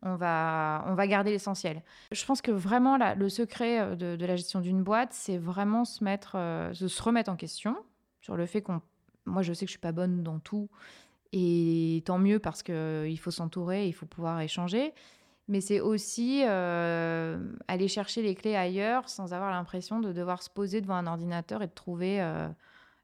on 0.04 0.14
va, 0.14 0.86
on 0.86 0.94
va 0.94 1.08
garder 1.08 1.32
l'essentiel. 1.32 1.82
Je 2.12 2.24
pense 2.24 2.44
que 2.44 2.52
vraiment 2.52 3.00
le 3.16 3.30
secret 3.30 3.80
euh, 3.80 3.96
de, 3.96 4.24
la 4.24 4.36
gestion 4.36 4.62
d'une 4.62 4.84
boîte, 4.84 5.12
c'est 5.12 5.40
vraiment 5.40 5.86
se, 5.86 6.04
mettre, 6.04 6.36
euh, 6.36 6.72
se 6.72 7.02
remettre 7.02 7.32
en 7.32 7.36
question 7.36 7.76
sur 8.22 8.38
le 8.38 8.46
fait 8.46 8.62
qu'on... 8.62 8.80
Moi, 9.26 9.42
je 9.42 9.54
sais 9.54 9.66
que 9.66 9.70
je 9.70 9.74
suis 9.74 9.80
pas 9.80 9.92
bonne 9.92 10.22
dans 10.22 10.38
tout, 10.38 10.70
et 11.34 12.04
tant 12.06 12.20
mieux 12.20 12.38
parce 12.38 12.62
qu'il 12.62 13.20
faut 13.20 13.32
s'entourer, 13.32 13.88
il 13.88 13.94
faut 13.94 14.06
pouvoir 14.06 14.40
échanger. 14.42 14.94
Mais 15.48 15.62
c'est 15.62 15.80
aussi 15.80 16.42
aller 16.44 17.88
chercher 17.88 18.24
les 18.24 18.34
clés 18.34 18.56
ailleurs 18.56 19.10
sans 19.10 19.34
avoir 19.34 19.52
l'impression 19.52 20.00
de 20.00 20.12
devoir 20.12 20.42
se 20.42 20.50
poser 20.50 20.82
devant 20.82 20.96
un 20.96 21.08
ordinateur 21.08 21.62
et 21.62 21.68
de 21.68 21.74
trouver 21.74 22.20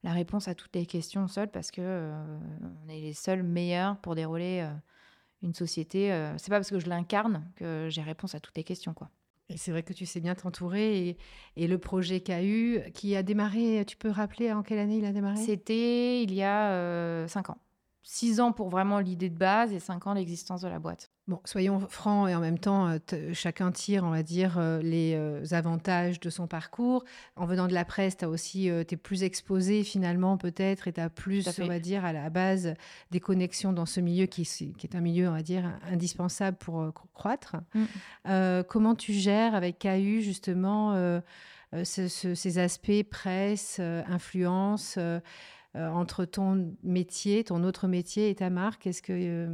la 0.04 0.14
réponse 0.14 0.48
à 0.48 0.56
toutes 0.56 0.76
les 0.76 0.86
questions 0.86 1.28
seul 1.28 1.50
parce 1.50 1.72
que 1.72 1.82
euh, 1.82 2.40
on 2.86 2.90
est 2.90 3.00
les 3.00 3.14
seuls 3.14 3.44
meilleurs 3.44 3.98
pour 3.98 4.16
dérouler 4.16 4.62
euh, 4.62 4.74
une 5.44 5.54
société. 5.54 6.12
Euh, 6.12 6.36
c'est 6.38 6.50
pas 6.50 6.58
parce 6.58 6.72
que 6.72 6.80
je 6.80 6.90
l'incarne 6.90 7.46
que 7.56 7.88
j'ai 7.90 8.02
réponse 8.02 8.36
à 8.36 8.40
toutes 8.40 8.58
les 8.58 8.64
questions, 8.64 8.94
quoi. 8.94 9.10
Et 9.50 9.58
c'est 9.58 9.72
vrai 9.72 9.84
que 9.84 9.92
tu 9.92 10.06
sais 10.06 10.22
bien 10.22 10.34
t'entourer. 10.34 11.10
Et, 11.10 11.18
et, 11.58 11.68
le 11.68 11.78
projet 11.78 12.22
KU, 12.22 12.80
qui 12.94 13.18
a 13.18 13.24
démarré, 13.24 13.84
tu 13.86 13.98
peux 13.98 14.10
rappeler 14.10 14.54
en 14.54 14.64
quelle 14.64 14.80
année 14.80 15.00
il 15.00 15.06
a 15.06 15.12
démarré? 15.12 15.36
C'était 15.36 16.24
il 16.24 16.34
y 16.34 16.42
a 16.42 17.28
cinq 17.28 17.50
ans. 17.50 17.58
Six 18.04 18.40
ans 18.40 18.52
pour 18.52 18.70
vraiment 18.70 19.00
l'idée 19.00 19.30
de 19.30 19.38
base 19.38 19.74
et 19.74 19.80
cinq 19.80 20.08
ans 20.08 20.14
l'existence 20.14 20.62
de 20.62 20.68
la 20.68 20.80
boîte. 20.80 21.12
Bon, 21.28 21.40
soyons 21.46 21.80
francs 21.80 22.28
et 22.30 22.36
en 22.36 22.40
même 22.40 22.58
temps, 22.58 22.88
euh, 22.90 23.34
chacun 23.34 23.72
tire, 23.72 24.04
on 24.04 24.10
va 24.10 24.24
dire, 24.24 24.58
euh, 24.58 24.82
les 24.82 25.14
euh, 25.14 25.46
avantages 25.52 26.20
de 26.20 26.30
son 26.32 26.48
parcours. 26.48 27.06
En 27.36 27.46
venant 27.46 27.68
de 27.68 27.74
la 27.74 27.86
presse, 27.86 28.18
tu 28.18 28.26
aussi, 28.26 28.68
es 28.68 28.84
plus 28.98 29.22
exposé 29.24 29.84
finalement 29.84 30.38
peut-être 30.38 30.88
et 30.88 30.94
tu 30.94 31.00
as 31.00 31.10
plus, 31.10 31.48
on 31.60 31.68
va 31.68 31.80
dire, 31.80 32.04
à 32.04 32.12
la 32.12 32.32
base 32.32 32.74
des 33.12 33.20
connexions 33.20 33.72
dans 33.72 33.86
ce 33.86 34.00
milieu 34.00 34.26
qui, 34.26 34.44
qui 34.44 34.88
est 34.88 34.96
un 34.96 35.02
milieu, 35.02 35.30
on 35.30 35.34
va 35.34 35.44
dire, 35.44 35.72
indispensable 35.90 36.58
pour 36.58 36.92
croître. 37.14 37.56
Mm. 37.76 38.64
comment 38.68 38.96
tu 38.96 39.14
gères 39.14 39.54
avec 39.54 39.80
KU 39.80 40.22
justement 40.22 41.22
ces 41.84 42.58
aspects 42.58 43.04
presse, 43.10 43.80
influence 43.80 44.98
euh, 44.98 45.20
entre 45.76 46.26
ton 46.26 46.76
métier, 46.84 47.44
ton 47.44 47.64
autre 47.64 47.88
métier 47.88 48.30
et 48.30 48.36
ta 48.36 48.50
marque 48.50 48.88
Est-ce 48.88 49.02
que 49.02 49.14
euh, 49.14 49.48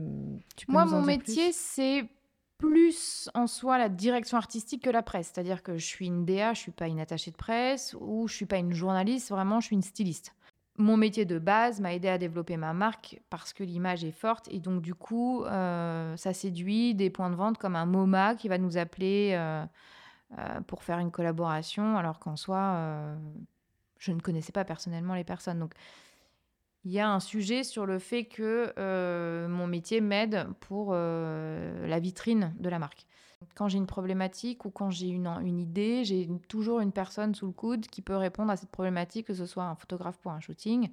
tu 0.55 0.65
peux 0.65 0.71
Moi, 0.71 0.85
nous 0.85 0.93
en 0.93 0.99
mon 1.01 1.05
métier, 1.05 1.51
c'est 1.51 2.09
plus 2.57 3.29
en 3.35 3.45
soi 3.45 3.77
la 3.77 3.87
direction 3.87 4.37
artistique 4.37 4.83
que 4.83 4.89
la 4.89 5.03
presse. 5.03 5.31
C'est-à-dire 5.31 5.61
que 5.61 5.77
je 5.77 5.85
suis 5.85 6.07
une 6.07 6.25
DA, 6.25 6.55
je 6.55 6.59
suis 6.59 6.71
pas 6.71 6.87
une 6.87 6.99
attachée 6.99 7.29
de 7.29 7.35
presse 7.35 7.95
ou 7.99 8.27
je 8.27 8.33
suis 8.33 8.47
pas 8.47 8.57
une 8.57 8.73
journaliste, 8.73 9.29
vraiment, 9.29 9.59
je 9.59 9.67
suis 9.67 9.75
une 9.75 9.83
styliste. 9.83 10.33
Mon 10.79 10.97
métier 10.97 11.25
de 11.25 11.37
base 11.37 11.79
m'a 11.79 11.93
aidé 11.93 12.07
à 12.07 12.17
développer 12.17 12.57
ma 12.57 12.73
marque 12.73 13.21
parce 13.29 13.53
que 13.53 13.63
l'image 13.63 14.03
est 14.03 14.11
forte 14.11 14.47
et 14.51 14.59
donc 14.59 14.81
du 14.81 14.95
coup, 14.95 15.43
euh, 15.43 16.17
ça 16.17 16.33
séduit 16.33 16.95
des 16.95 17.11
points 17.11 17.29
de 17.29 17.35
vente 17.35 17.59
comme 17.59 17.75
un 17.75 17.85
MoMA 17.85 18.35
qui 18.35 18.47
va 18.47 18.57
nous 18.57 18.77
appeler 18.77 19.39
pour 20.65 20.83
faire 20.83 20.97
une 20.99 21.11
collaboration 21.11 21.95
alors 21.97 22.19
qu'en 22.19 22.35
soi, 22.35 23.15
je 23.99 24.11
ne 24.11 24.19
connaissais 24.19 24.51
pas 24.51 24.65
personnellement 24.65 25.15
les 25.15 25.23
personnes. 25.23 25.59
Donc 25.59 25.73
il 26.87 26.91
y 26.91 26.99
a 26.99 27.09
un 27.09 27.19
sujet 27.19 27.63
sur 27.63 27.85
le 27.85 27.99
fait 27.99 28.25
que 28.25 28.73
euh, 28.77 29.47
mon 29.47 29.67
métier 29.67 30.01
m'aide 30.01 30.47
pour 30.61 30.91
euh, 30.91 31.85
la 31.85 31.99
vitrine 31.99 32.55
de 32.59 32.69
la 32.69 32.79
marque. 32.79 33.05
Quand 33.55 33.67
j'ai 33.67 33.77
une 33.77 33.87
problématique 33.87 34.65
ou 34.65 34.71
quand 34.71 34.89
j'ai 34.89 35.09
une, 35.09 35.59
idée, 35.59 36.03
j'ai 36.05 36.27
toujours 36.47 36.79
une 36.79 36.91
personne 36.91 37.35
sous 37.35 37.45
le 37.45 37.51
coude 37.51 37.87
qui 37.87 38.01
peut 38.01 38.15
répondre 38.15 38.51
à 38.51 38.55
cette 38.55 38.71
problématique, 38.71 39.27
que 39.27 39.33
ce 39.33 39.45
soit 39.45 39.65
un 39.65 39.75
photographe 39.75 40.17
pour 40.17 40.31
un 40.31 40.39
shooting, 40.39 40.89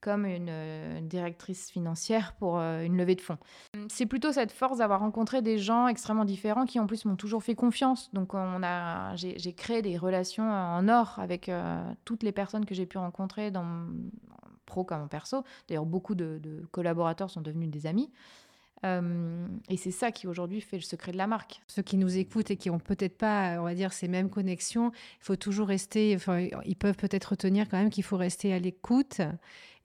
comme 0.00 0.24
une, 0.24 0.48
euh, 0.48 1.00
directrice 1.00 1.70
financière 1.70 2.34
pour 2.38 2.56
une 2.56 2.96
levée 2.96 3.14
de 3.14 3.20
fonds. 3.20 3.38
C'est 3.88 4.06
plutôt 4.06 4.32
cette 4.32 4.52
force 4.52 4.78
d'avoir 4.78 5.00
rencontré 5.00 5.42
des 5.42 5.58
gens 5.58 5.86
extrêmement 5.86 6.24
différents 6.24 6.64
qui 6.64 6.80
en 6.80 6.86
plus 6.86 7.04
m'ont 7.04 7.16
toujours 7.16 7.44
fait 7.44 7.54
confiance. 7.54 8.10
Donc 8.14 8.32
j'ai 9.14 9.52
créé 9.52 9.82
des 9.82 9.96
relations 9.96 10.50
en 10.50 10.88
or 10.88 11.18
avec 11.18 11.50
toutes 12.04 12.24
les 12.24 12.32
personnes 12.32 12.64
que 12.64 12.74
j'ai 12.74 12.86
pu 12.86 12.98
rencontrer 12.98 13.52
dans 13.52 13.86
pro 14.66 14.84
comme 14.84 15.02
en 15.02 15.08
perso. 15.08 15.44
D'ailleurs 15.68 15.86
beaucoup 15.86 16.14
de, 16.14 16.40
collaborateurs 16.70 17.30
sont 17.30 17.40
devenus 17.40 17.70
des 17.70 17.86
amis. 17.86 18.10
et 18.84 19.76
c'est 19.76 19.90
ça 19.90 20.12
qui 20.12 20.26
aujourd'hui 20.26 20.60
fait 20.60 20.76
le 20.76 20.82
secret 20.82 21.12
de 21.12 21.16
la 21.16 21.26
marque. 21.26 21.62
Ceux 21.66 21.82
qui 21.82 21.96
nous 21.96 22.18
écoutent 22.18 22.50
et 22.50 22.56
qui 22.56 22.70
ont 22.70 22.78
peut-être 22.78 23.16
pas, 23.16 23.56
on 23.58 23.64
va 23.64 23.74
dire, 23.74 23.92
ces 23.92 24.08
mêmes 24.08 24.30
connexions, 24.30 24.92
il 25.20 25.24
faut 25.24 25.36
toujours 25.36 25.68
rester. 25.68 26.14
Enfin, 26.14 26.46
ils 26.64 26.76
peuvent 26.76 26.96
peut-être 26.96 27.30
retenir 27.30 27.68
quand 27.68 27.78
même 27.78 27.90
qu'il 27.90 28.04
faut 28.04 28.18
rester 28.18 28.52
à 28.52 28.58
l'écoute 28.58 29.20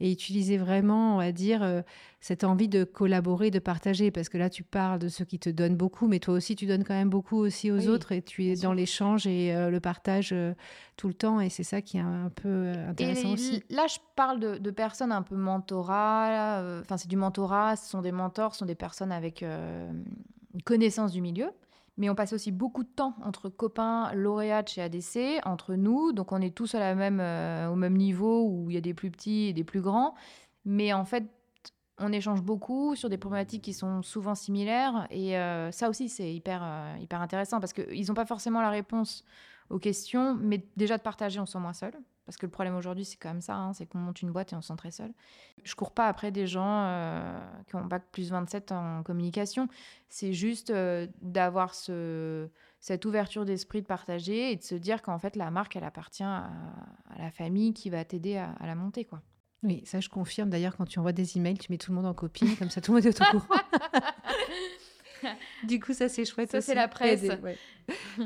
et 0.01 0.11
utiliser 0.11 0.57
vraiment, 0.57 1.15
on 1.15 1.17
va 1.19 1.31
dire, 1.31 1.61
euh, 1.61 1.81
cette 2.21 2.43
envie 2.43 2.67
de 2.67 2.83
collaborer, 2.83 3.51
de 3.51 3.59
partager. 3.59 4.09
Parce 4.09 4.29
que 4.29 4.37
là, 4.37 4.49
tu 4.49 4.63
parles 4.63 4.97
de 4.97 5.07
ceux 5.09 5.25
qui 5.25 5.37
te 5.37 5.49
donnent 5.49 5.77
beaucoup, 5.77 6.07
mais 6.07 6.19
toi 6.19 6.33
aussi, 6.33 6.55
tu 6.55 6.65
donnes 6.65 6.83
quand 6.83 6.95
même 6.95 7.11
beaucoup 7.11 7.37
aussi 7.37 7.71
aux 7.71 7.87
autres 7.87 8.11
et 8.11 8.23
tu 8.23 8.45
es 8.45 8.55
dans 8.55 8.73
l'échange 8.73 9.27
et 9.27 9.55
euh, 9.55 9.69
le 9.69 9.79
partage 9.79 10.31
euh, 10.33 10.53
tout 10.97 11.07
le 11.07 11.13
temps. 11.13 11.39
Et 11.39 11.49
c'est 11.49 11.63
ça 11.63 11.83
qui 11.83 11.97
est 11.97 12.01
un 12.01 12.31
peu 12.33 12.71
intéressant 12.89 13.33
aussi. 13.33 13.63
Là, 13.69 13.85
je 13.87 13.99
parle 14.15 14.39
de, 14.39 14.71
personnes 14.71 15.11
un 15.11 15.21
peu 15.21 15.35
mentorat. 15.35 16.63
Enfin, 16.81 16.97
c'est 16.97 17.09
du 17.09 17.17
mentorat, 17.17 17.75
ce 17.75 17.87
sont 17.87 18.01
des 18.01 18.11
mentors, 18.11 18.53
ce 18.53 18.59
sont 18.59 18.65
des 18.65 18.75
personnes 18.75 19.11
avec 19.11 19.43
une 19.43 20.61
connaissance 20.65 21.11
du 21.11 21.21
milieu. 21.21 21.51
Mais 21.97 22.09
on 22.09 22.15
passe 22.15 22.33
aussi 22.33 22.51
beaucoup 22.51 22.83
de 22.83 22.89
temps 22.89 23.15
entre 23.23 23.49
copains 23.49 24.13
lauréats 24.13 24.65
chez 24.65 24.81
ADC, 24.81 25.41
entre 25.45 25.75
nous. 25.75 26.13
Donc 26.13 26.31
on 26.31 26.41
est 26.41 26.55
tous 26.55 26.73
à 26.75 26.95
même, 26.95 27.19
euh, 27.19 27.69
au 27.69 27.75
même 27.75 27.95
niveau 27.95 28.47
où 28.47 28.69
il 28.69 28.73
y 28.73 28.77
a 28.77 28.81
des 28.81 28.93
plus 28.93 29.11
petits 29.11 29.47
et 29.47 29.53
des 29.53 29.63
plus 29.63 29.81
grands. 29.81 30.15
Mais 30.65 30.93
en 30.93 31.05
fait, 31.05 31.25
on 31.97 32.11
échange 32.11 32.41
beaucoup 32.41 32.95
sur 32.95 33.09
des 33.09 33.17
problématiques 33.17 33.63
qui 33.63 33.73
sont 33.73 34.01
souvent 34.01 34.35
similaires. 34.35 35.07
Et 35.11 35.37
euh, 35.37 35.71
ça 35.71 35.89
aussi, 35.89 36.09
c'est 36.09 36.33
hyper, 36.33 36.61
euh, 36.63 36.95
hyper 36.99 37.21
intéressant 37.21 37.59
parce 37.59 37.73
qu'ils 37.73 38.07
n'ont 38.07 38.13
pas 38.13 38.25
forcément 38.25 38.61
la 38.61 38.69
réponse 38.69 39.23
aux 39.69 39.79
questions, 39.79 40.35
mais 40.35 40.65
déjà 40.77 40.97
de 40.97 41.03
partager, 41.03 41.39
on 41.39 41.45
se 41.45 41.53
sent 41.53 41.59
moins 41.59 41.73
seul. 41.73 41.93
Parce 42.31 42.37
que 42.37 42.45
le 42.45 42.51
problème 42.51 42.77
aujourd'hui, 42.77 43.03
c'est 43.03 43.17
quand 43.17 43.27
même 43.27 43.41
ça, 43.41 43.57
hein, 43.57 43.73
c'est 43.73 43.85
qu'on 43.85 43.97
monte 43.97 44.21
une 44.21 44.31
boîte 44.31 44.53
et 44.53 44.55
on 44.55 44.61
se 44.61 44.69
sent 44.69 44.77
très 44.77 44.91
seul. 44.91 45.11
Je 45.65 45.75
cours 45.75 45.91
pas 45.91 46.07
après 46.07 46.31
des 46.31 46.47
gens 46.47 46.85
euh, 46.85 47.37
qui 47.67 47.75
ont 47.75 47.83
bac 47.83 48.03
plus 48.09 48.31
27 48.31 48.71
en 48.71 49.03
communication. 49.03 49.67
C'est 50.07 50.31
juste 50.31 50.69
euh, 50.69 51.07
d'avoir 51.21 51.75
ce, 51.75 52.47
cette 52.79 53.03
ouverture 53.03 53.43
d'esprit 53.43 53.81
de 53.81 53.85
partager 53.85 54.53
et 54.53 54.55
de 54.55 54.63
se 54.63 54.75
dire 54.75 55.01
qu'en 55.01 55.19
fait, 55.19 55.35
la 55.35 55.51
marque, 55.51 55.75
elle 55.75 55.83
appartient 55.83 56.23
à, 56.23 56.49
la 57.19 57.31
famille 57.31 57.73
qui 57.73 57.89
va 57.89 58.05
t'aider 58.05 58.37
à, 58.37 58.51
à, 58.61 58.65
la 58.65 58.75
monter. 58.75 59.03
quoi. 59.03 59.21
Oui, 59.63 59.83
ça 59.85 59.99
je 59.99 60.07
confirme. 60.07 60.49
D'ailleurs, 60.49 60.77
quand 60.77 60.85
tu 60.85 60.99
envoies 60.99 61.11
des 61.11 61.37
emails, 61.37 61.57
tu 61.57 61.69
mets 61.69 61.77
tout 61.77 61.91
le 61.91 61.97
monde 61.97 62.05
en 62.05 62.13
copie, 62.13 62.55
comme 62.55 62.69
ça 62.69 62.79
tout 62.79 62.93
le 62.93 62.99
monde 63.01 63.05
est 63.07 63.21
au 63.21 63.25
courant. 63.25 63.59
du 65.63 65.79
coup, 65.79 65.93
ça 65.93 66.09
c'est 66.09 66.25
chouette. 66.25 66.51
Ça 66.51 66.61
c'est 66.61 66.75
la 66.75 66.87
presse. 66.87 67.25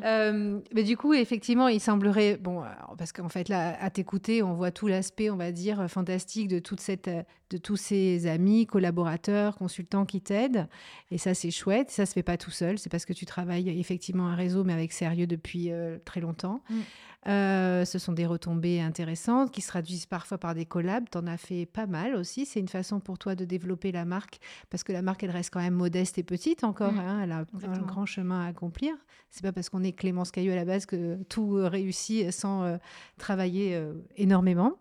Euh, 0.03 0.59
mais 0.75 0.83
du 0.83 0.95
coup, 0.95 1.13
effectivement, 1.13 1.67
il 1.69 1.79
semblerait, 1.79 2.37
bon, 2.37 2.61
parce 2.99 3.11
qu'en 3.11 3.29
fait 3.29 3.49
là, 3.49 3.75
à 3.81 3.89
t'écouter, 3.89 4.43
on 4.43 4.53
voit 4.53 4.69
tout 4.69 4.85
l'aspect, 4.85 5.31
on 5.31 5.37
va 5.37 5.51
dire, 5.51 5.89
fantastique 5.89 6.49
de 6.49 6.59
toute 6.59 6.81
cette, 6.81 7.09
de 7.49 7.57
tous 7.57 7.77
ces 7.77 8.27
amis, 8.27 8.67
collaborateurs, 8.67 9.57
consultants 9.57 10.05
qui 10.05 10.21
t'aident. 10.21 10.67
Et 11.09 11.17
ça 11.17 11.33
c'est 11.33 11.51
chouette. 11.51 11.89
Ça 11.89 12.05
se 12.05 12.13
fait 12.13 12.21
pas 12.21 12.37
tout 12.37 12.51
seul. 12.51 12.77
C'est 12.77 12.89
parce 12.89 13.05
que 13.05 13.13
tu 13.13 13.25
travailles 13.25 13.69
effectivement 13.79 14.27
un 14.27 14.35
réseau, 14.35 14.63
mais 14.63 14.73
avec 14.73 14.91
sérieux 14.91 15.25
depuis 15.25 15.71
euh, 15.71 15.97
très 16.05 16.21
longtemps. 16.21 16.61
Mm. 16.69 16.79
Euh, 17.27 17.85
ce 17.85 17.97
sont 17.97 18.13
des 18.13 18.25
retombées 18.25 18.81
intéressantes 18.81 19.51
qui 19.51 19.61
se 19.61 19.67
traduisent 19.67 20.05
parfois 20.05 20.37
par 20.37 20.53
des 20.53 20.65
collabs. 20.65 21.05
Tu 21.11 21.17
en 21.17 21.27
as 21.27 21.37
fait 21.37 21.65
pas 21.65 21.87
mal 21.87 22.15
aussi. 22.15 22.45
C'est 22.45 22.59
une 22.59 22.67
façon 22.67 22.99
pour 22.99 23.17
toi 23.17 23.35
de 23.35 23.45
développer 23.45 23.91
la 23.91 24.05
marque 24.05 24.39
parce 24.69 24.83
que 24.83 24.91
la 24.91 25.01
marque, 25.01 25.23
elle 25.23 25.31
reste 25.31 25.51
quand 25.51 25.61
même 25.61 25.73
modeste 25.73 26.17
et 26.17 26.23
petite 26.23 26.63
encore. 26.63 26.93
Mm. 26.93 26.99
Hein. 26.99 27.21
elle 27.23 27.31
a 27.31 27.45
un 27.67 27.81
grand 27.81 28.05
chemin 28.05 28.45
à 28.45 28.47
accomplir. 28.47 28.93
C'est 29.31 29.43
pas 29.43 29.51
parce 29.51 29.69
qu'on 29.69 29.83
est 29.83 29.93
Clémence 29.93 30.31
Caillou 30.31 30.51
à 30.51 30.55
la 30.55 30.65
base 30.65 30.85
que 30.85 31.21
tout 31.23 31.53
réussit 31.55 32.31
sans 32.31 32.63
euh, 32.63 32.77
travailler 33.17 33.75
euh, 33.75 33.93
énormément. 34.17 34.77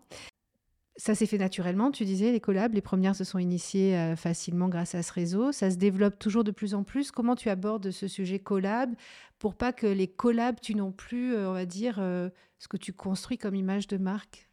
Ça 0.97 1.13
s'est 1.13 1.25
fait 1.25 1.37
naturellement, 1.37 1.91
tu 1.91 2.05
disais, 2.05 2.31
les 2.31 2.39
collabs, 2.39 2.73
les 2.73 2.81
premières 2.81 3.15
se 3.15 3.25
sont 3.25 3.37
initiées 3.37 3.97
euh, 3.97 4.15
facilement 4.15 4.69
grâce 4.69 4.95
à 4.95 5.03
ce 5.03 5.11
réseau. 5.11 5.51
Ça 5.51 5.69
se 5.69 5.75
développe 5.75 6.17
toujours 6.19 6.45
de 6.45 6.51
plus 6.51 6.73
en 6.73 6.83
plus. 6.83 7.11
Comment 7.11 7.35
tu 7.35 7.49
abordes 7.49 7.91
ce 7.91 8.07
sujet 8.07 8.39
collab 8.39 8.93
pour 9.37 9.55
pas 9.55 9.73
que 9.73 9.87
les 9.87 10.07
collabs 10.07 10.59
tu 10.61 10.73
non 10.73 10.93
plus, 10.93 11.33
euh, 11.33 11.49
on 11.49 11.53
va 11.53 11.65
dire, 11.65 11.97
euh, 11.99 12.29
ce 12.59 12.69
que 12.69 12.77
tu 12.77 12.93
construis 12.93 13.37
comme 13.37 13.55
image 13.55 13.87
de 13.87 13.97
marque? 13.97 14.47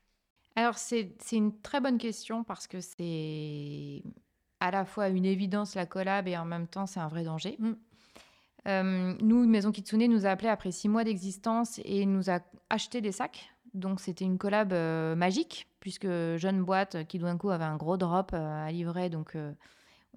Alors, 0.57 0.79
c'est 0.79 1.15
une 1.31 1.57
très 1.61 1.81
bonne 1.81 1.99
question 1.99 2.43
parce 2.43 2.67
que 2.67 2.81
c'est 2.81 4.03
à 4.59 4.71
la 4.71 4.85
fois 4.85 5.09
une 5.09 5.25
évidence 5.25 5.77
la 5.77 5.87
collab 5.87 6.29
et 6.29 6.37
en 6.37 6.45
même 6.45 6.67
temps 6.67 6.87
c'est 6.87 7.01
un 7.01 7.09
vrai 7.09 7.25
danger. 7.25 7.57
Mm. 7.59 9.17
nous, 9.23 9.47
Maison 9.47 9.73
Kitsune 9.73 10.07
nous 10.09 10.27
a 10.27 10.31
appelé 10.31 10.49
après 10.49 10.73
six 10.73 10.89
mois 10.89 11.05
d'existence 11.05 11.81
et 11.85 12.05
nous 12.05 12.31
a 12.31 12.41
acheté 12.69 13.01
des 13.01 13.13
sacs 13.13 13.53
donc 13.75 14.01
c'était 14.01 14.25
une 14.25 14.39
collab 14.39 14.73
euh, 14.73 15.15
magique, 15.15 15.67
puisque 15.83 16.07
jeune 16.37 16.63
boîte 16.63 17.09
qui 17.09 17.19
d'un 17.19 17.37
coup 17.37 17.51
avait 17.51 17.65
un 17.65 17.77
gros 17.77 17.97
drop 17.97 18.31
euh, 18.33 18.67
à 18.67 18.71
livrer. 18.71 19.11
Donc 19.11 19.35
euh, 19.35 19.53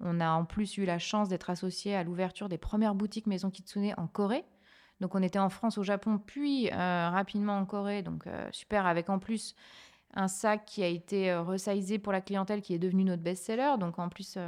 on 0.00 0.20
a 0.20 0.30
en 0.30 0.44
plus 0.44 0.76
eu 0.76 0.84
la 0.84 1.00
chance 1.00 1.28
d'être 1.28 1.50
associé 1.50 1.96
à 1.96 2.04
l'ouverture 2.04 2.48
des 2.48 2.56
premières 2.56 2.94
boutiques 2.94 3.26
Maison 3.26 3.50
Kitsune 3.50 3.92
en 3.96 4.06
Corée. 4.06 4.44
Donc 5.00 5.16
on 5.16 5.22
était 5.22 5.40
en 5.40 5.50
France, 5.50 5.76
au 5.76 5.82
Japon, 5.82 6.18
puis 6.24 6.70
rapidement 6.70 7.58
en 7.58 7.66
Corée. 7.66 8.02
Donc 8.02 8.24
super, 8.50 8.86
avec 8.86 9.10
en 9.10 9.18
plus 9.18 9.54
un 10.14 10.26
sac 10.26 10.64
qui 10.64 10.82
a 10.82 10.86
été 10.86 11.34
resizé 11.34 11.98
pour 11.98 12.14
la 12.14 12.22
clientèle 12.22 12.62
qui 12.62 12.72
est 12.72 12.78
devenu 12.78 13.04
notre 13.04 13.22
best-seller. 13.22 13.74
Donc 13.78 13.98
en 13.98 14.08
plus 14.08 14.38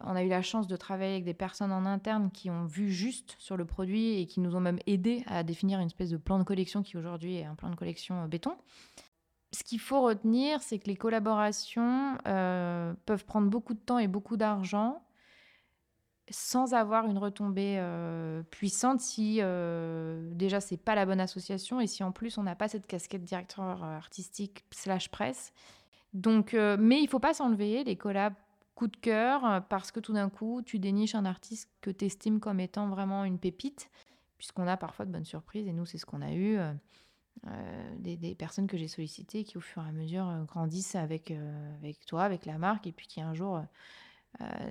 on 0.00 0.14
a 0.14 0.22
eu 0.22 0.28
la 0.28 0.42
chance 0.42 0.66
de 0.66 0.76
travailler 0.76 1.12
avec 1.12 1.24
des 1.24 1.34
personnes 1.34 1.72
en 1.72 1.84
interne 1.84 2.30
qui 2.30 2.50
ont 2.50 2.64
vu 2.66 2.90
juste 2.90 3.34
sur 3.38 3.56
le 3.56 3.64
produit 3.64 4.20
et 4.20 4.26
qui 4.26 4.40
nous 4.40 4.54
ont 4.54 4.60
même 4.60 4.78
aidé 4.86 5.24
à 5.26 5.42
définir 5.42 5.80
une 5.80 5.86
espèce 5.86 6.10
de 6.10 6.16
plan 6.16 6.38
de 6.38 6.44
collection 6.44 6.82
qui 6.82 6.96
aujourd'hui 6.96 7.36
est 7.36 7.44
un 7.44 7.54
plan 7.54 7.70
de 7.70 7.74
collection 7.74 8.22
euh, 8.22 8.26
béton. 8.26 8.56
Ce 9.52 9.64
qu'il 9.64 9.80
faut 9.80 10.02
retenir, 10.02 10.62
c'est 10.62 10.78
que 10.78 10.86
les 10.86 10.96
collaborations 10.96 12.18
euh, 12.26 12.92
peuvent 13.06 13.24
prendre 13.24 13.48
beaucoup 13.48 13.74
de 13.74 13.78
temps 13.78 13.98
et 13.98 14.08
beaucoup 14.08 14.36
d'argent 14.36 15.02
sans 16.30 16.74
avoir 16.74 17.06
une 17.06 17.16
retombée 17.16 17.76
euh, 17.78 18.42
puissante 18.50 19.00
si 19.00 19.40
déjà 20.36 20.60
c'est 20.60 20.76
pas 20.76 20.94
la 20.94 21.06
bonne 21.06 21.20
association 21.20 21.80
et 21.80 21.86
si 21.86 22.04
en 22.04 22.12
plus 22.12 22.36
on 22.36 22.42
n'a 22.42 22.54
pas 22.54 22.68
cette 22.68 22.86
casquette 22.86 23.24
directeur 23.24 23.82
artistique 23.82 24.66
slash 24.70 25.10
presse. 25.10 25.54
Donc, 26.12 26.54
mais 26.54 27.00
il 27.00 27.08
faut 27.08 27.18
pas 27.18 27.32
s'enlever, 27.32 27.82
les 27.84 27.96
collabs 27.96 28.34
coup 28.78 28.86
de 28.86 28.96
cœur 28.96 29.44
euh, 29.44 29.60
parce 29.60 29.90
que 29.90 29.98
tout 29.98 30.12
d'un 30.12 30.30
coup, 30.30 30.62
tu 30.64 30.78
déniches 30.78 31.16
un 31.16 31.24
artiste 31.24 31.68
que 31.80 31.90
tu 31.90 32.04
estimes 32.04 32.38
comme 32.38 32.60
étant 32.60 32.88
vraiment 32.88 33.24
une 33.24 33.40
pépite, 33.40 33.90
puisqu'on 34.38 34.68
a 34.68 34.76
parfois 34.76 35.04
de 35.04 35.10
bonnes 35.10 35.24
surprises, 35.24 35.66
et 35.66 35.72
nous, 35.72 35.84
c'est 35.84 35.98
ce 35.98 36.06
qu'on 36.06 36.22
a 36.22 36.32
eu. 36.32 36.58
Euh, 37.46 37.50
euh, 37.50 38.16
des, 38.16 38.34
personnes 38.34 38.66
que 38.66 38.76
j'ai 38.76 38.88
sollicitées 38.88 39.44
qui, 39.44 39.56
au 39.58 39.60
fur 39.60 39.82
et 39.84 39.88
à 39.88 39.92
mesure, 39.92 40.44
grandissent 40.46 40.94
avec, 40.94 41.32
avec 41.80 42.04
toi, 42.06 42.24
avec 42.24 42.46
la 42.46 42.58
marque, 42.58 42.86
et 42.86 42.92
puis 42.92 43.06
qui 43.06 43.20
un 43.20 43.34
jour 43.34 43.60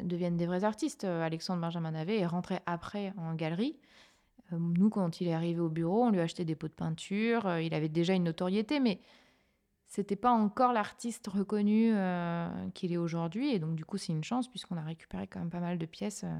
deviennent 0.04 0.38
des 0.38 0.46
vrais 0.46 0.64
artistes. 0.64 1.04
Alexandre 1.04 1.62
Benjamin 1.62 1.92
Navet 1.92 2.20
est 2.20 2.26
rentré 2.26 2.60
après 2.66 3.14
en 3.18 3.34
galerie. 3.36 3.78
nous, 4.52 4.90
quand 4.90 5.22
il 5.22 5.28
est 5.28 5.34
arrivé 5.34 5.60
au 5.60 5.70
bureau, 5.70 6.06
on 6.06 6.12
lui 6.12 6.20
a 6.20 6.24
acheté 6.24 6.46
des 6.46 6.56
pots 6.56 6.68
de 6.68 6.74
peinture. 6.74 7.60
il 7.60 7.74
avait 7.74 7.90
déjà 7.90 8.14
une 8.14 8.24
notoriété, 8.24 8.80
mais 8.80 9.00
c'était 9.88 10.18
pas 10.18 10.32
encore 10.32 10.74
l'artiste 10.74 11.28
reconnu 11.28 11.92
euh, 11.94 12.70
qu'il 12.74 12.92
est 12.92 12.98
aujourd'hui. 12.98 13.54
Et 13.54 13.60
donc, 13.60 13.76
du 13.76 13.86
coup, 13.86 13.98
c'est 13.98 14.12
une 14.12 14.24
chance 14.24 14.50
puisqu'on 14.50 14.78
a 14.78 14.82
récupéré 14.84 15.28
quand 15.28 15.40
même 15.40 15.50
pas 15.50 15.62
mal 15.62 15.78
de 15.78 15.86
pièces. 15.86 16.24
Euh, 16.26 16.40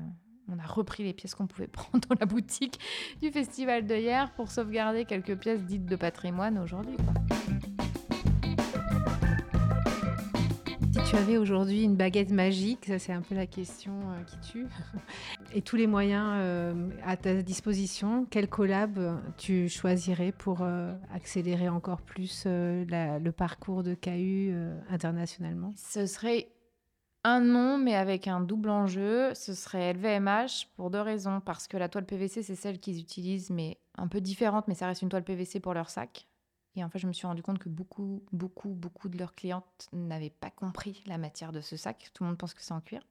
on 0.50 0.60
a 0.60 0.66
repris 0.66 1.04
les 1.04 1.14
pièces 1.14 1.36
qu'on 1.36 1.48
pouvait 1.48 1.68
prendre 1.68 2.08
dans 2.08 2.16
la 2.20 2.26
boutique 2.26 2.80
du 3.22 3.32
festival 3.32 3.86
de 3.86 3.96
hier 3.96 4.32
pour 4.32 4.52
sauvegarder 4.52 5.06
quelques 5.06 5.38
pièces 5.38 5.64
dites 5.64 5.86
de 5.86 5.96
patrimoine 5.96 6.58
aujourd'hui 6.60 6.98
tu 11.10 11.16
avais 11.16 11.38
aujourd'hui 11.38 11.84
une 11.84 11.96
baguette 11.96 12.32
magique, 12.32 12.86
ça 12.86 13.00
c'est 13.00 13.14
un 13.14 13.22
peu 13.22 13.34
la 13.34 13.46
question 13.46 13.94
euh, 13.94 14.24
qui 14.26 14.52
tue, 14.52 14.66
et 15.54 15.62
tous 15.62 15.78
les 15.78 15.88
moyens 15.88 16.34
euh, 16.36 16.90
à 17.06 17.16
ta 17.16 17.42
disposition, 17.42 18.28
quel 18.30 18.50
collab 18.50 19.22
tu 19.38 19.70
choisirais 19.70 20.34
pour 20.34 20.64
euh, 20.64 20.94
accélérer 21.14 21.70
encore 21.70 22.02
plus 22.02 22.44
le 22.46 23.30
parcours 23.30 23.84
de 23.84 23.94
KU 23.94 24.54
internationalement? 24.90 25.72
Ce 25.78 26.08
serait 26.08 26.50
un 27.28 27.42
nom, 27.42 27.78
mais 27.78 27.96
avec 27.96 28.28
un 28.28 28.40
double 28.40 28.70
enjeu. 28.70 29.34
Ce 29.34 29.54
serait 29.54 29.94
LVMH 29.94 30.68
pour 30.76 30.90
deux 30.90 31.02
raisons. 31.02 31.42
Parce 31.42 31.68
que 31.68 31.78
la 31.78 31.90
toile 31.90 32.06
PVC, 32.06 32.42
c'est 32.42 32.56
celle 32.56 32.80
qu'ils 32.80 33.00
utilisent, 33.00 33.50
mais 33.50 33.78
un 33.98 34.08
peu 34.08 34.22
différente, 34.22 34.68
mais 34.68 34.76
ça 34.76 34.88
reste 34.88 35.02
une 35.02 35.10
toile 35.10 35.24
PVC 35.24 35.60
pour 35.60 35.74
leur 35.74 35.90
sac. 35.90 36.28
Et 36.76 36.84
en 36.84 36.90
fait, 36.90 37.00
je 37.00 37.08
me 37.08 37.14
suis 37.14 37.28
rendu 37.28 37.42
compte 37.42 37.60
que 37.60 37.70
beaucoup, 37.70 38.24
beaucoup, 38.32 38.70
beaucoup 38.70 39.10
de 39.10 39.18
leurs 39.18 39.36
clientes 39.36 39.90
n'avaient 39.92 40.30
pas 40.30 40.52
compris 40.52 41.04
la 41.08 41.18
matière 41.18 41.52
de 41.52 41.60
ce 41.60 41.76
sac. 41.76 42.12
Tout 42.14 42.24
le 42.24 42.30
monde 42.30 42.38
pense 42.38 42.54
que 42.54 42.62
c'est 42.62 42.74
en 42.74 42.82
cuir. 42.82 43.02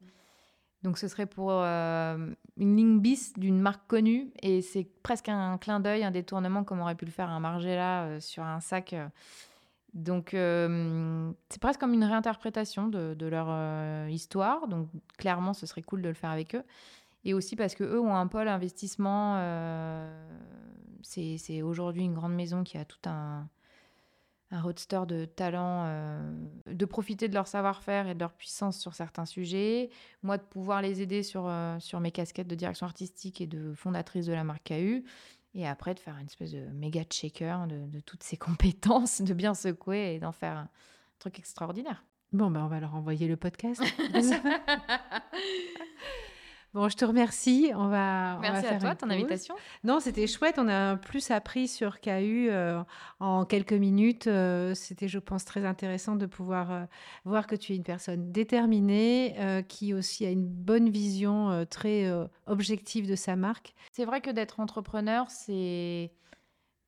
Donc 0.82 0.99
ce 0.99 1.08
serait 1.08 1.26
pour 1.26 1.50
euh, 1.50 2.32
une 2.56 2.76
ligne 2.76 3.00
bis 3.00 3.32
d'une 3.37 3.58
marque 3.58 3.87
connue 3.88 4.30
et 4.40 4.62
c'est 4.62 4.87
presque 5.02 5.28
un 5.28 5.58
clin 5.58 5.80
d'œil, 5.80 6.04
un 6.04 6.12
détournement 6.12 6.62
comme 6.62 6.80
aurait 6.80 6.94
pu 6.94 7.06
le 7.06 7.11
faire 7.11 7.28
un 7.28 7.40
Margiela 7.40 8.04
euh, 8.04 8.20
sur 8.20 8.44
un 8.44 8.61
sac 8.61 8.92
euh, 8.92 9.08
Donc, 9.97 10.29
c'est 10.33 11.61
presque 11.61 11.81
comme 11.81 11.95
une 11.95 12.05
réinterprétation 12.05 12.87
de, 12.88 13.26
leur 13.26 14.09
histoire. 14.09 14.69
Donc, 14.69 14.88
clairement, 15.17 15.55
ce 15.55 15.67
serait 15.67 15.83
cool 15.83 16.03
de 16.03 16.09
le 16.09 16.15
faire 16.15 16.31
avec 16.31 16.55
eux. 16.55 16.62
Et 17.25 17.35
aussi 17.35 17.57
parce 17.57 17.75
qu'eux 17.75 17.99
ont 17.99 18.15
un 18.15 18.26
pôle 18.26 18.47
investissement. 18.47 19.41
c'est 21.03 21.62
aujourd'hui 21.62 22.05
une 22.05 22.15
grande 22.15 22.35
maison 22.35 22.62
qui 22.62 22.76
a 22.76 22.85
tout 22.85 23.09
un, 23.09 23.49
roadster 24.53 25.00
de 25.07 25.25
talent, 25.25 25.85
euh, 25.87 26.33
de 26.67 26.85
profiter 26.85 27.29
de 27.29 27.35
leur 27.35 27.49
savoir-faire 27.49 28.09
et 28.09 28.15
de 28.15 28.21
leur 28.21 28.33
puissance 28.33 28.79
sur 28.79 28.95
certains 28.95 29.26
sujets. 29.26 29.91
Moi, 30.23 30.38
de 30.38 30.43
pouvoir 30.43 30.83
les 30.83 31.03
aider 31.03 31.23
sur, 31.23 31.47
euh, 31.47 31.79
sur 31.81 32.00
mes 32.00 32.11
casquettes 32.11 32.49
de 32.49 32.55
direction 32.55 32.87
artistique 32.87 33.41
et 33.41 33.47
de 33.47 33.75
fondatrice 33.75 34.26
de 34.26 34.33
la 34.33 34.45
marque 34.45 34.69
KU. 34.69 35.05
Et 35.57 35.67
après, 35.67 35.95
de 35.95 35.99
faire 35.99 36.17
une 36.19 36.27
espèce 36.27 36.53
de 36.53 36.61
méga 36.75 37.03
checker 37.05 37.57
de, 37.69 37.87
de 37.87 38.01
toutes 38.01 38.23
ces 38.23 38.37
compétences, 38.47 39.23
de 39.23 39.35
bien 39.35 39.55
secouer 39.55 40.15
et 40.15 40.19
d'en 40.19 40.33
faire 40.33 40.57
un 40.57 40.69
truc 41.19 41.39
extraordinaire. 41.39 42.05
Bon, 42.33 42.51
ben 42.51 42.65
on 42.65 42.69
va 42.69 42.79
leur 42.79 42.95
envoyer 42.95 43.27
le 43.27 43.37
podcast. 43.37 43.83
Bon, 46.76 46.90
je 46.90 46.97
te 46.99 47.06
remercie. 47.06 47.73
On 47.75 47.88
va, 47.88 48.38
Merci 48.42 48.66
à 48.66 48.78
toi, 48.78 48.95
ton 48.95 49.09
invitation. 49.09 49.54
Non, 49.83 49.99
c'était 49.99 50.26
chouette. 50.26 50.56
On 50.59 50.68
a 50.68 50.99
plus 50.99 51.30
appris 51.30 51.68
sur 51.68 52.02
KU 52.02 52.50
euh, 52.50 52.83
en 53.18 53.47
quelques 53.47 53.73
minutes. 53.73 54.26
Euh, 54.26 54.75
c'était, 54.75 55.09
je 55.09 55.18
pense, 55.18 55.47
très 55.47 55.64
intéressant 55.64 56.16
de 56.16 56.26
pouvoir 56.26 56.71
euh, 56.71 56.85
voir 57.25 57.47
que 57.47 57.56
tu 57.56 57.73
es 57.73 57.76
une 57.76 57.83
personne 57.83 58.30
déterminée, 58.30 59.64
qui 59.68 59.95
aussi 59.95 60.26
a 60.26 60.30
une 60.30 60.47
bonne 60.47 60.90
vision 60.90 61.64
très 61.71 62.12
objective 62.45 63.09
de 63.09 63.16
sa 63.16 63.37
marque. 63.37 63.75
C'est 63.92 64.04
vrai 64.04 64.21
que 64.21 64.30
d'être 64.30 64.61
entrepreneur, 64.61 65.30
c'est 65.30 66.12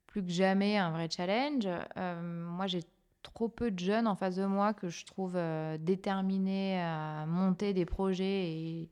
plus 0.07 0.23
que 0.23 0.31
jamais 0.31 0.77
un 0.77 0.91
vrai 0.91 1.09
challenge. 1.09 1.67
moi, 1.97 2.67
j'ai 2.67 2.83
trop 3.23 3.49
peu 3.49 3.71
de 3.71 3.79
jeunes 3.79 4.07
en 4.07 4.17
face 4.17 4.37
de 4.37 4.45
moi 4.45 4.75
que 4.75 4.91
je 4.91 5.07
trouve 5.07 5.39
déterminés 5.81 6.79
à 6.79 7.25
monter 7.25 7.73
des 7.73 7.87
projets 7.87 8.51
et 8.51 8.91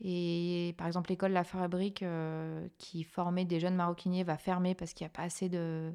et 0.00 0.74
par 0.76 0.86
exemple, 0.86 1.10
l'école 1.10 1.32
La 1.32 1.44
Fabrique, 1.44 2.02
euh, 2.02 2.66
qui 2.78 3.04
formait 3.04 3.44
des 3.44 3.60
jeunes 3.60 3.76
maroquiniers, 3.76 4.24
va 4.24 4.36
fermer 4.36 4.74
parce 4.74 4.92
qu'il 4.92 5.04
n'y 5.04 5.10
a 5.10 5.14
pas 5.14 5.22
assez 5.22 5.48
de, 5.48 5.92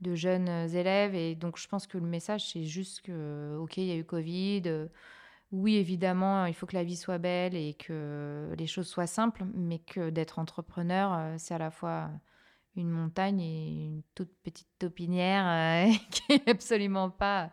de, 0.00 0.14
jeunes 0.14 0.48
élèves. 0.74 1.14
Et 1.14 1.34
donc, 1.34 1.58
je 1.58 1.68
pense 1.68 1.86
que 1.86 1.98
le 1.98 2.06
message, 2.06 2.50
c'est 2.50 2.64
juste 2.64 3.02
que, 3.02 3.56
OK, 3.60 3.76
il 3.76 3.84
y 3.86 3.92
a 3.92 3.96
eu 3.96 4.04
Covid. 4.04 4.88
oui, 5.52 5.76
évidemment, 5.76 6.46
il 6.46 6.54
faut 6.54 6.66
que 6.66 6.74
la 6.74 6.84
vie 6.84 6.96
soit 6.96 7.18
belle 7.18 7.54
et 7.54 7.74
que 7.74 8.54
les 8.58 8.66
choses 8.66 8.88
soient 8.88 9.06
simples, 9.06 9.44
mais 9.54 9.78
que 9.80 10.10
d'être 10.10 10.38
entrepreneur, 10.38 11.12
euh, 11.14 11.34
c'est 11.38 11.54
à 11.54 11.58
la 11.58 11.70
fois 11.70 12.10
une 12.74 12.90
montagne 12.90 13.40
et 13.40 13.86
une 13.86 14.02
toute 14.14 14.32
petite 14.42 14.68
topinière 14.78 15.46
euh, 15.46 15.92
qui 16.10 16.32
est 16.32 16.48
absolument 16.48 17.10
pas. 17.10 17.50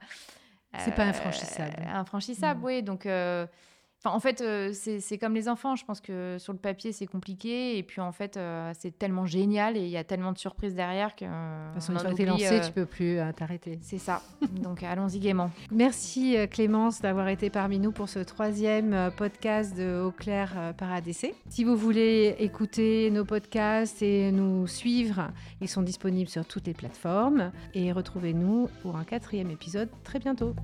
c'est 0.79 0.95
pas 0.95 1.05
infranchissable. 1.05 1.83
Infranchissable, 1.85 2.61
oui. 2.63 2.83
Donc 2.83 3.05
en 4.11 4.19
fait, 4.19 4.41
euh, 4.41 4.71
c'est 4.73 5.17
comme 5.17 5.33
les 5.33 5.47
enfants. 5.47 5.75
Je 5.75 5.85
pense 5.85 6.01
que 6.01 6.37
sur 6.39 6.53
le 6.53 6.59
papier, 6.59 6.91
c'est 6.91 7.05
compliqué. 7.05 7.77
Et 7.77 7.83
puis, 7.83 8.01
en 8.01 8.11
fait, 8.11 8.37
euh, 8.37 8.71
c'est 8.77 8.97
tellement 8.97 9.25
génial 9.25 9.77
et 9.77 9.81
il 9.81 9.89
y 9.89 9.97
a 9.97 10.03
tellement 10.03 10.33
de 10.33 10.37
surprises 10.37 10.75
derrière 10.75 11.15
que. 11.15 11.25
de 11.25 11.73
toute 11.73 11.81
façon, 11.81 12.15
une 12.17 12.25
lancé, 12.25 12.61
tu 12.65 12.71
peux 12.71 12.85
plus 12.85 13.17
euh, 13.17 13.31
t'arrêter. 13.31 13.79
C'est 13.81 13.97
ça. 13.97 14.21
Donc, 14.61 14.83
allons-y 14.83 15.19
gaiement. 15.19 15.51
Merci, 15.71 16.35
Clémence, 16.51 17.01
d'avoir 17.01 17.29
été 17.29 17.49
parmi 17.49 17.79
nous 17.79 17.91
pour 17.91 18.09
ce 18.09 18.19
troisième 18.19 19.11
podcast 19.15 19.75
de 19.75 20.01
Au 20.01 20.11
Clair 20.11 20.73
par 20.77 20.91
ADC. 20.91 21.33
Si 21.49 21.63
vous 21.63 21.75
voulez 21.75 22.35
écouter 22.39 23.09
nos 23.11 23.25
podcasts 23.25 24.01
et 24.01 24.31
nous 24.31 24.67
suivre, 24.67 25.31
ils 25.61 25.69
sont 25.69 25.81
disponibles 25.81 26.29
sur 26.29 26.45
toutes 26.45 26.67
les 26.67 26.73
plateformes. 26.73 27.51
Et 27.73 27.91
retrouvez-nous 27.91 28.69
pour 28.81 28.97
un 28.97 29.03
quatrième 29.03 29.49
épisode 29.49 29.89
très 30.03 30.19
bientôt. 30.19 30.55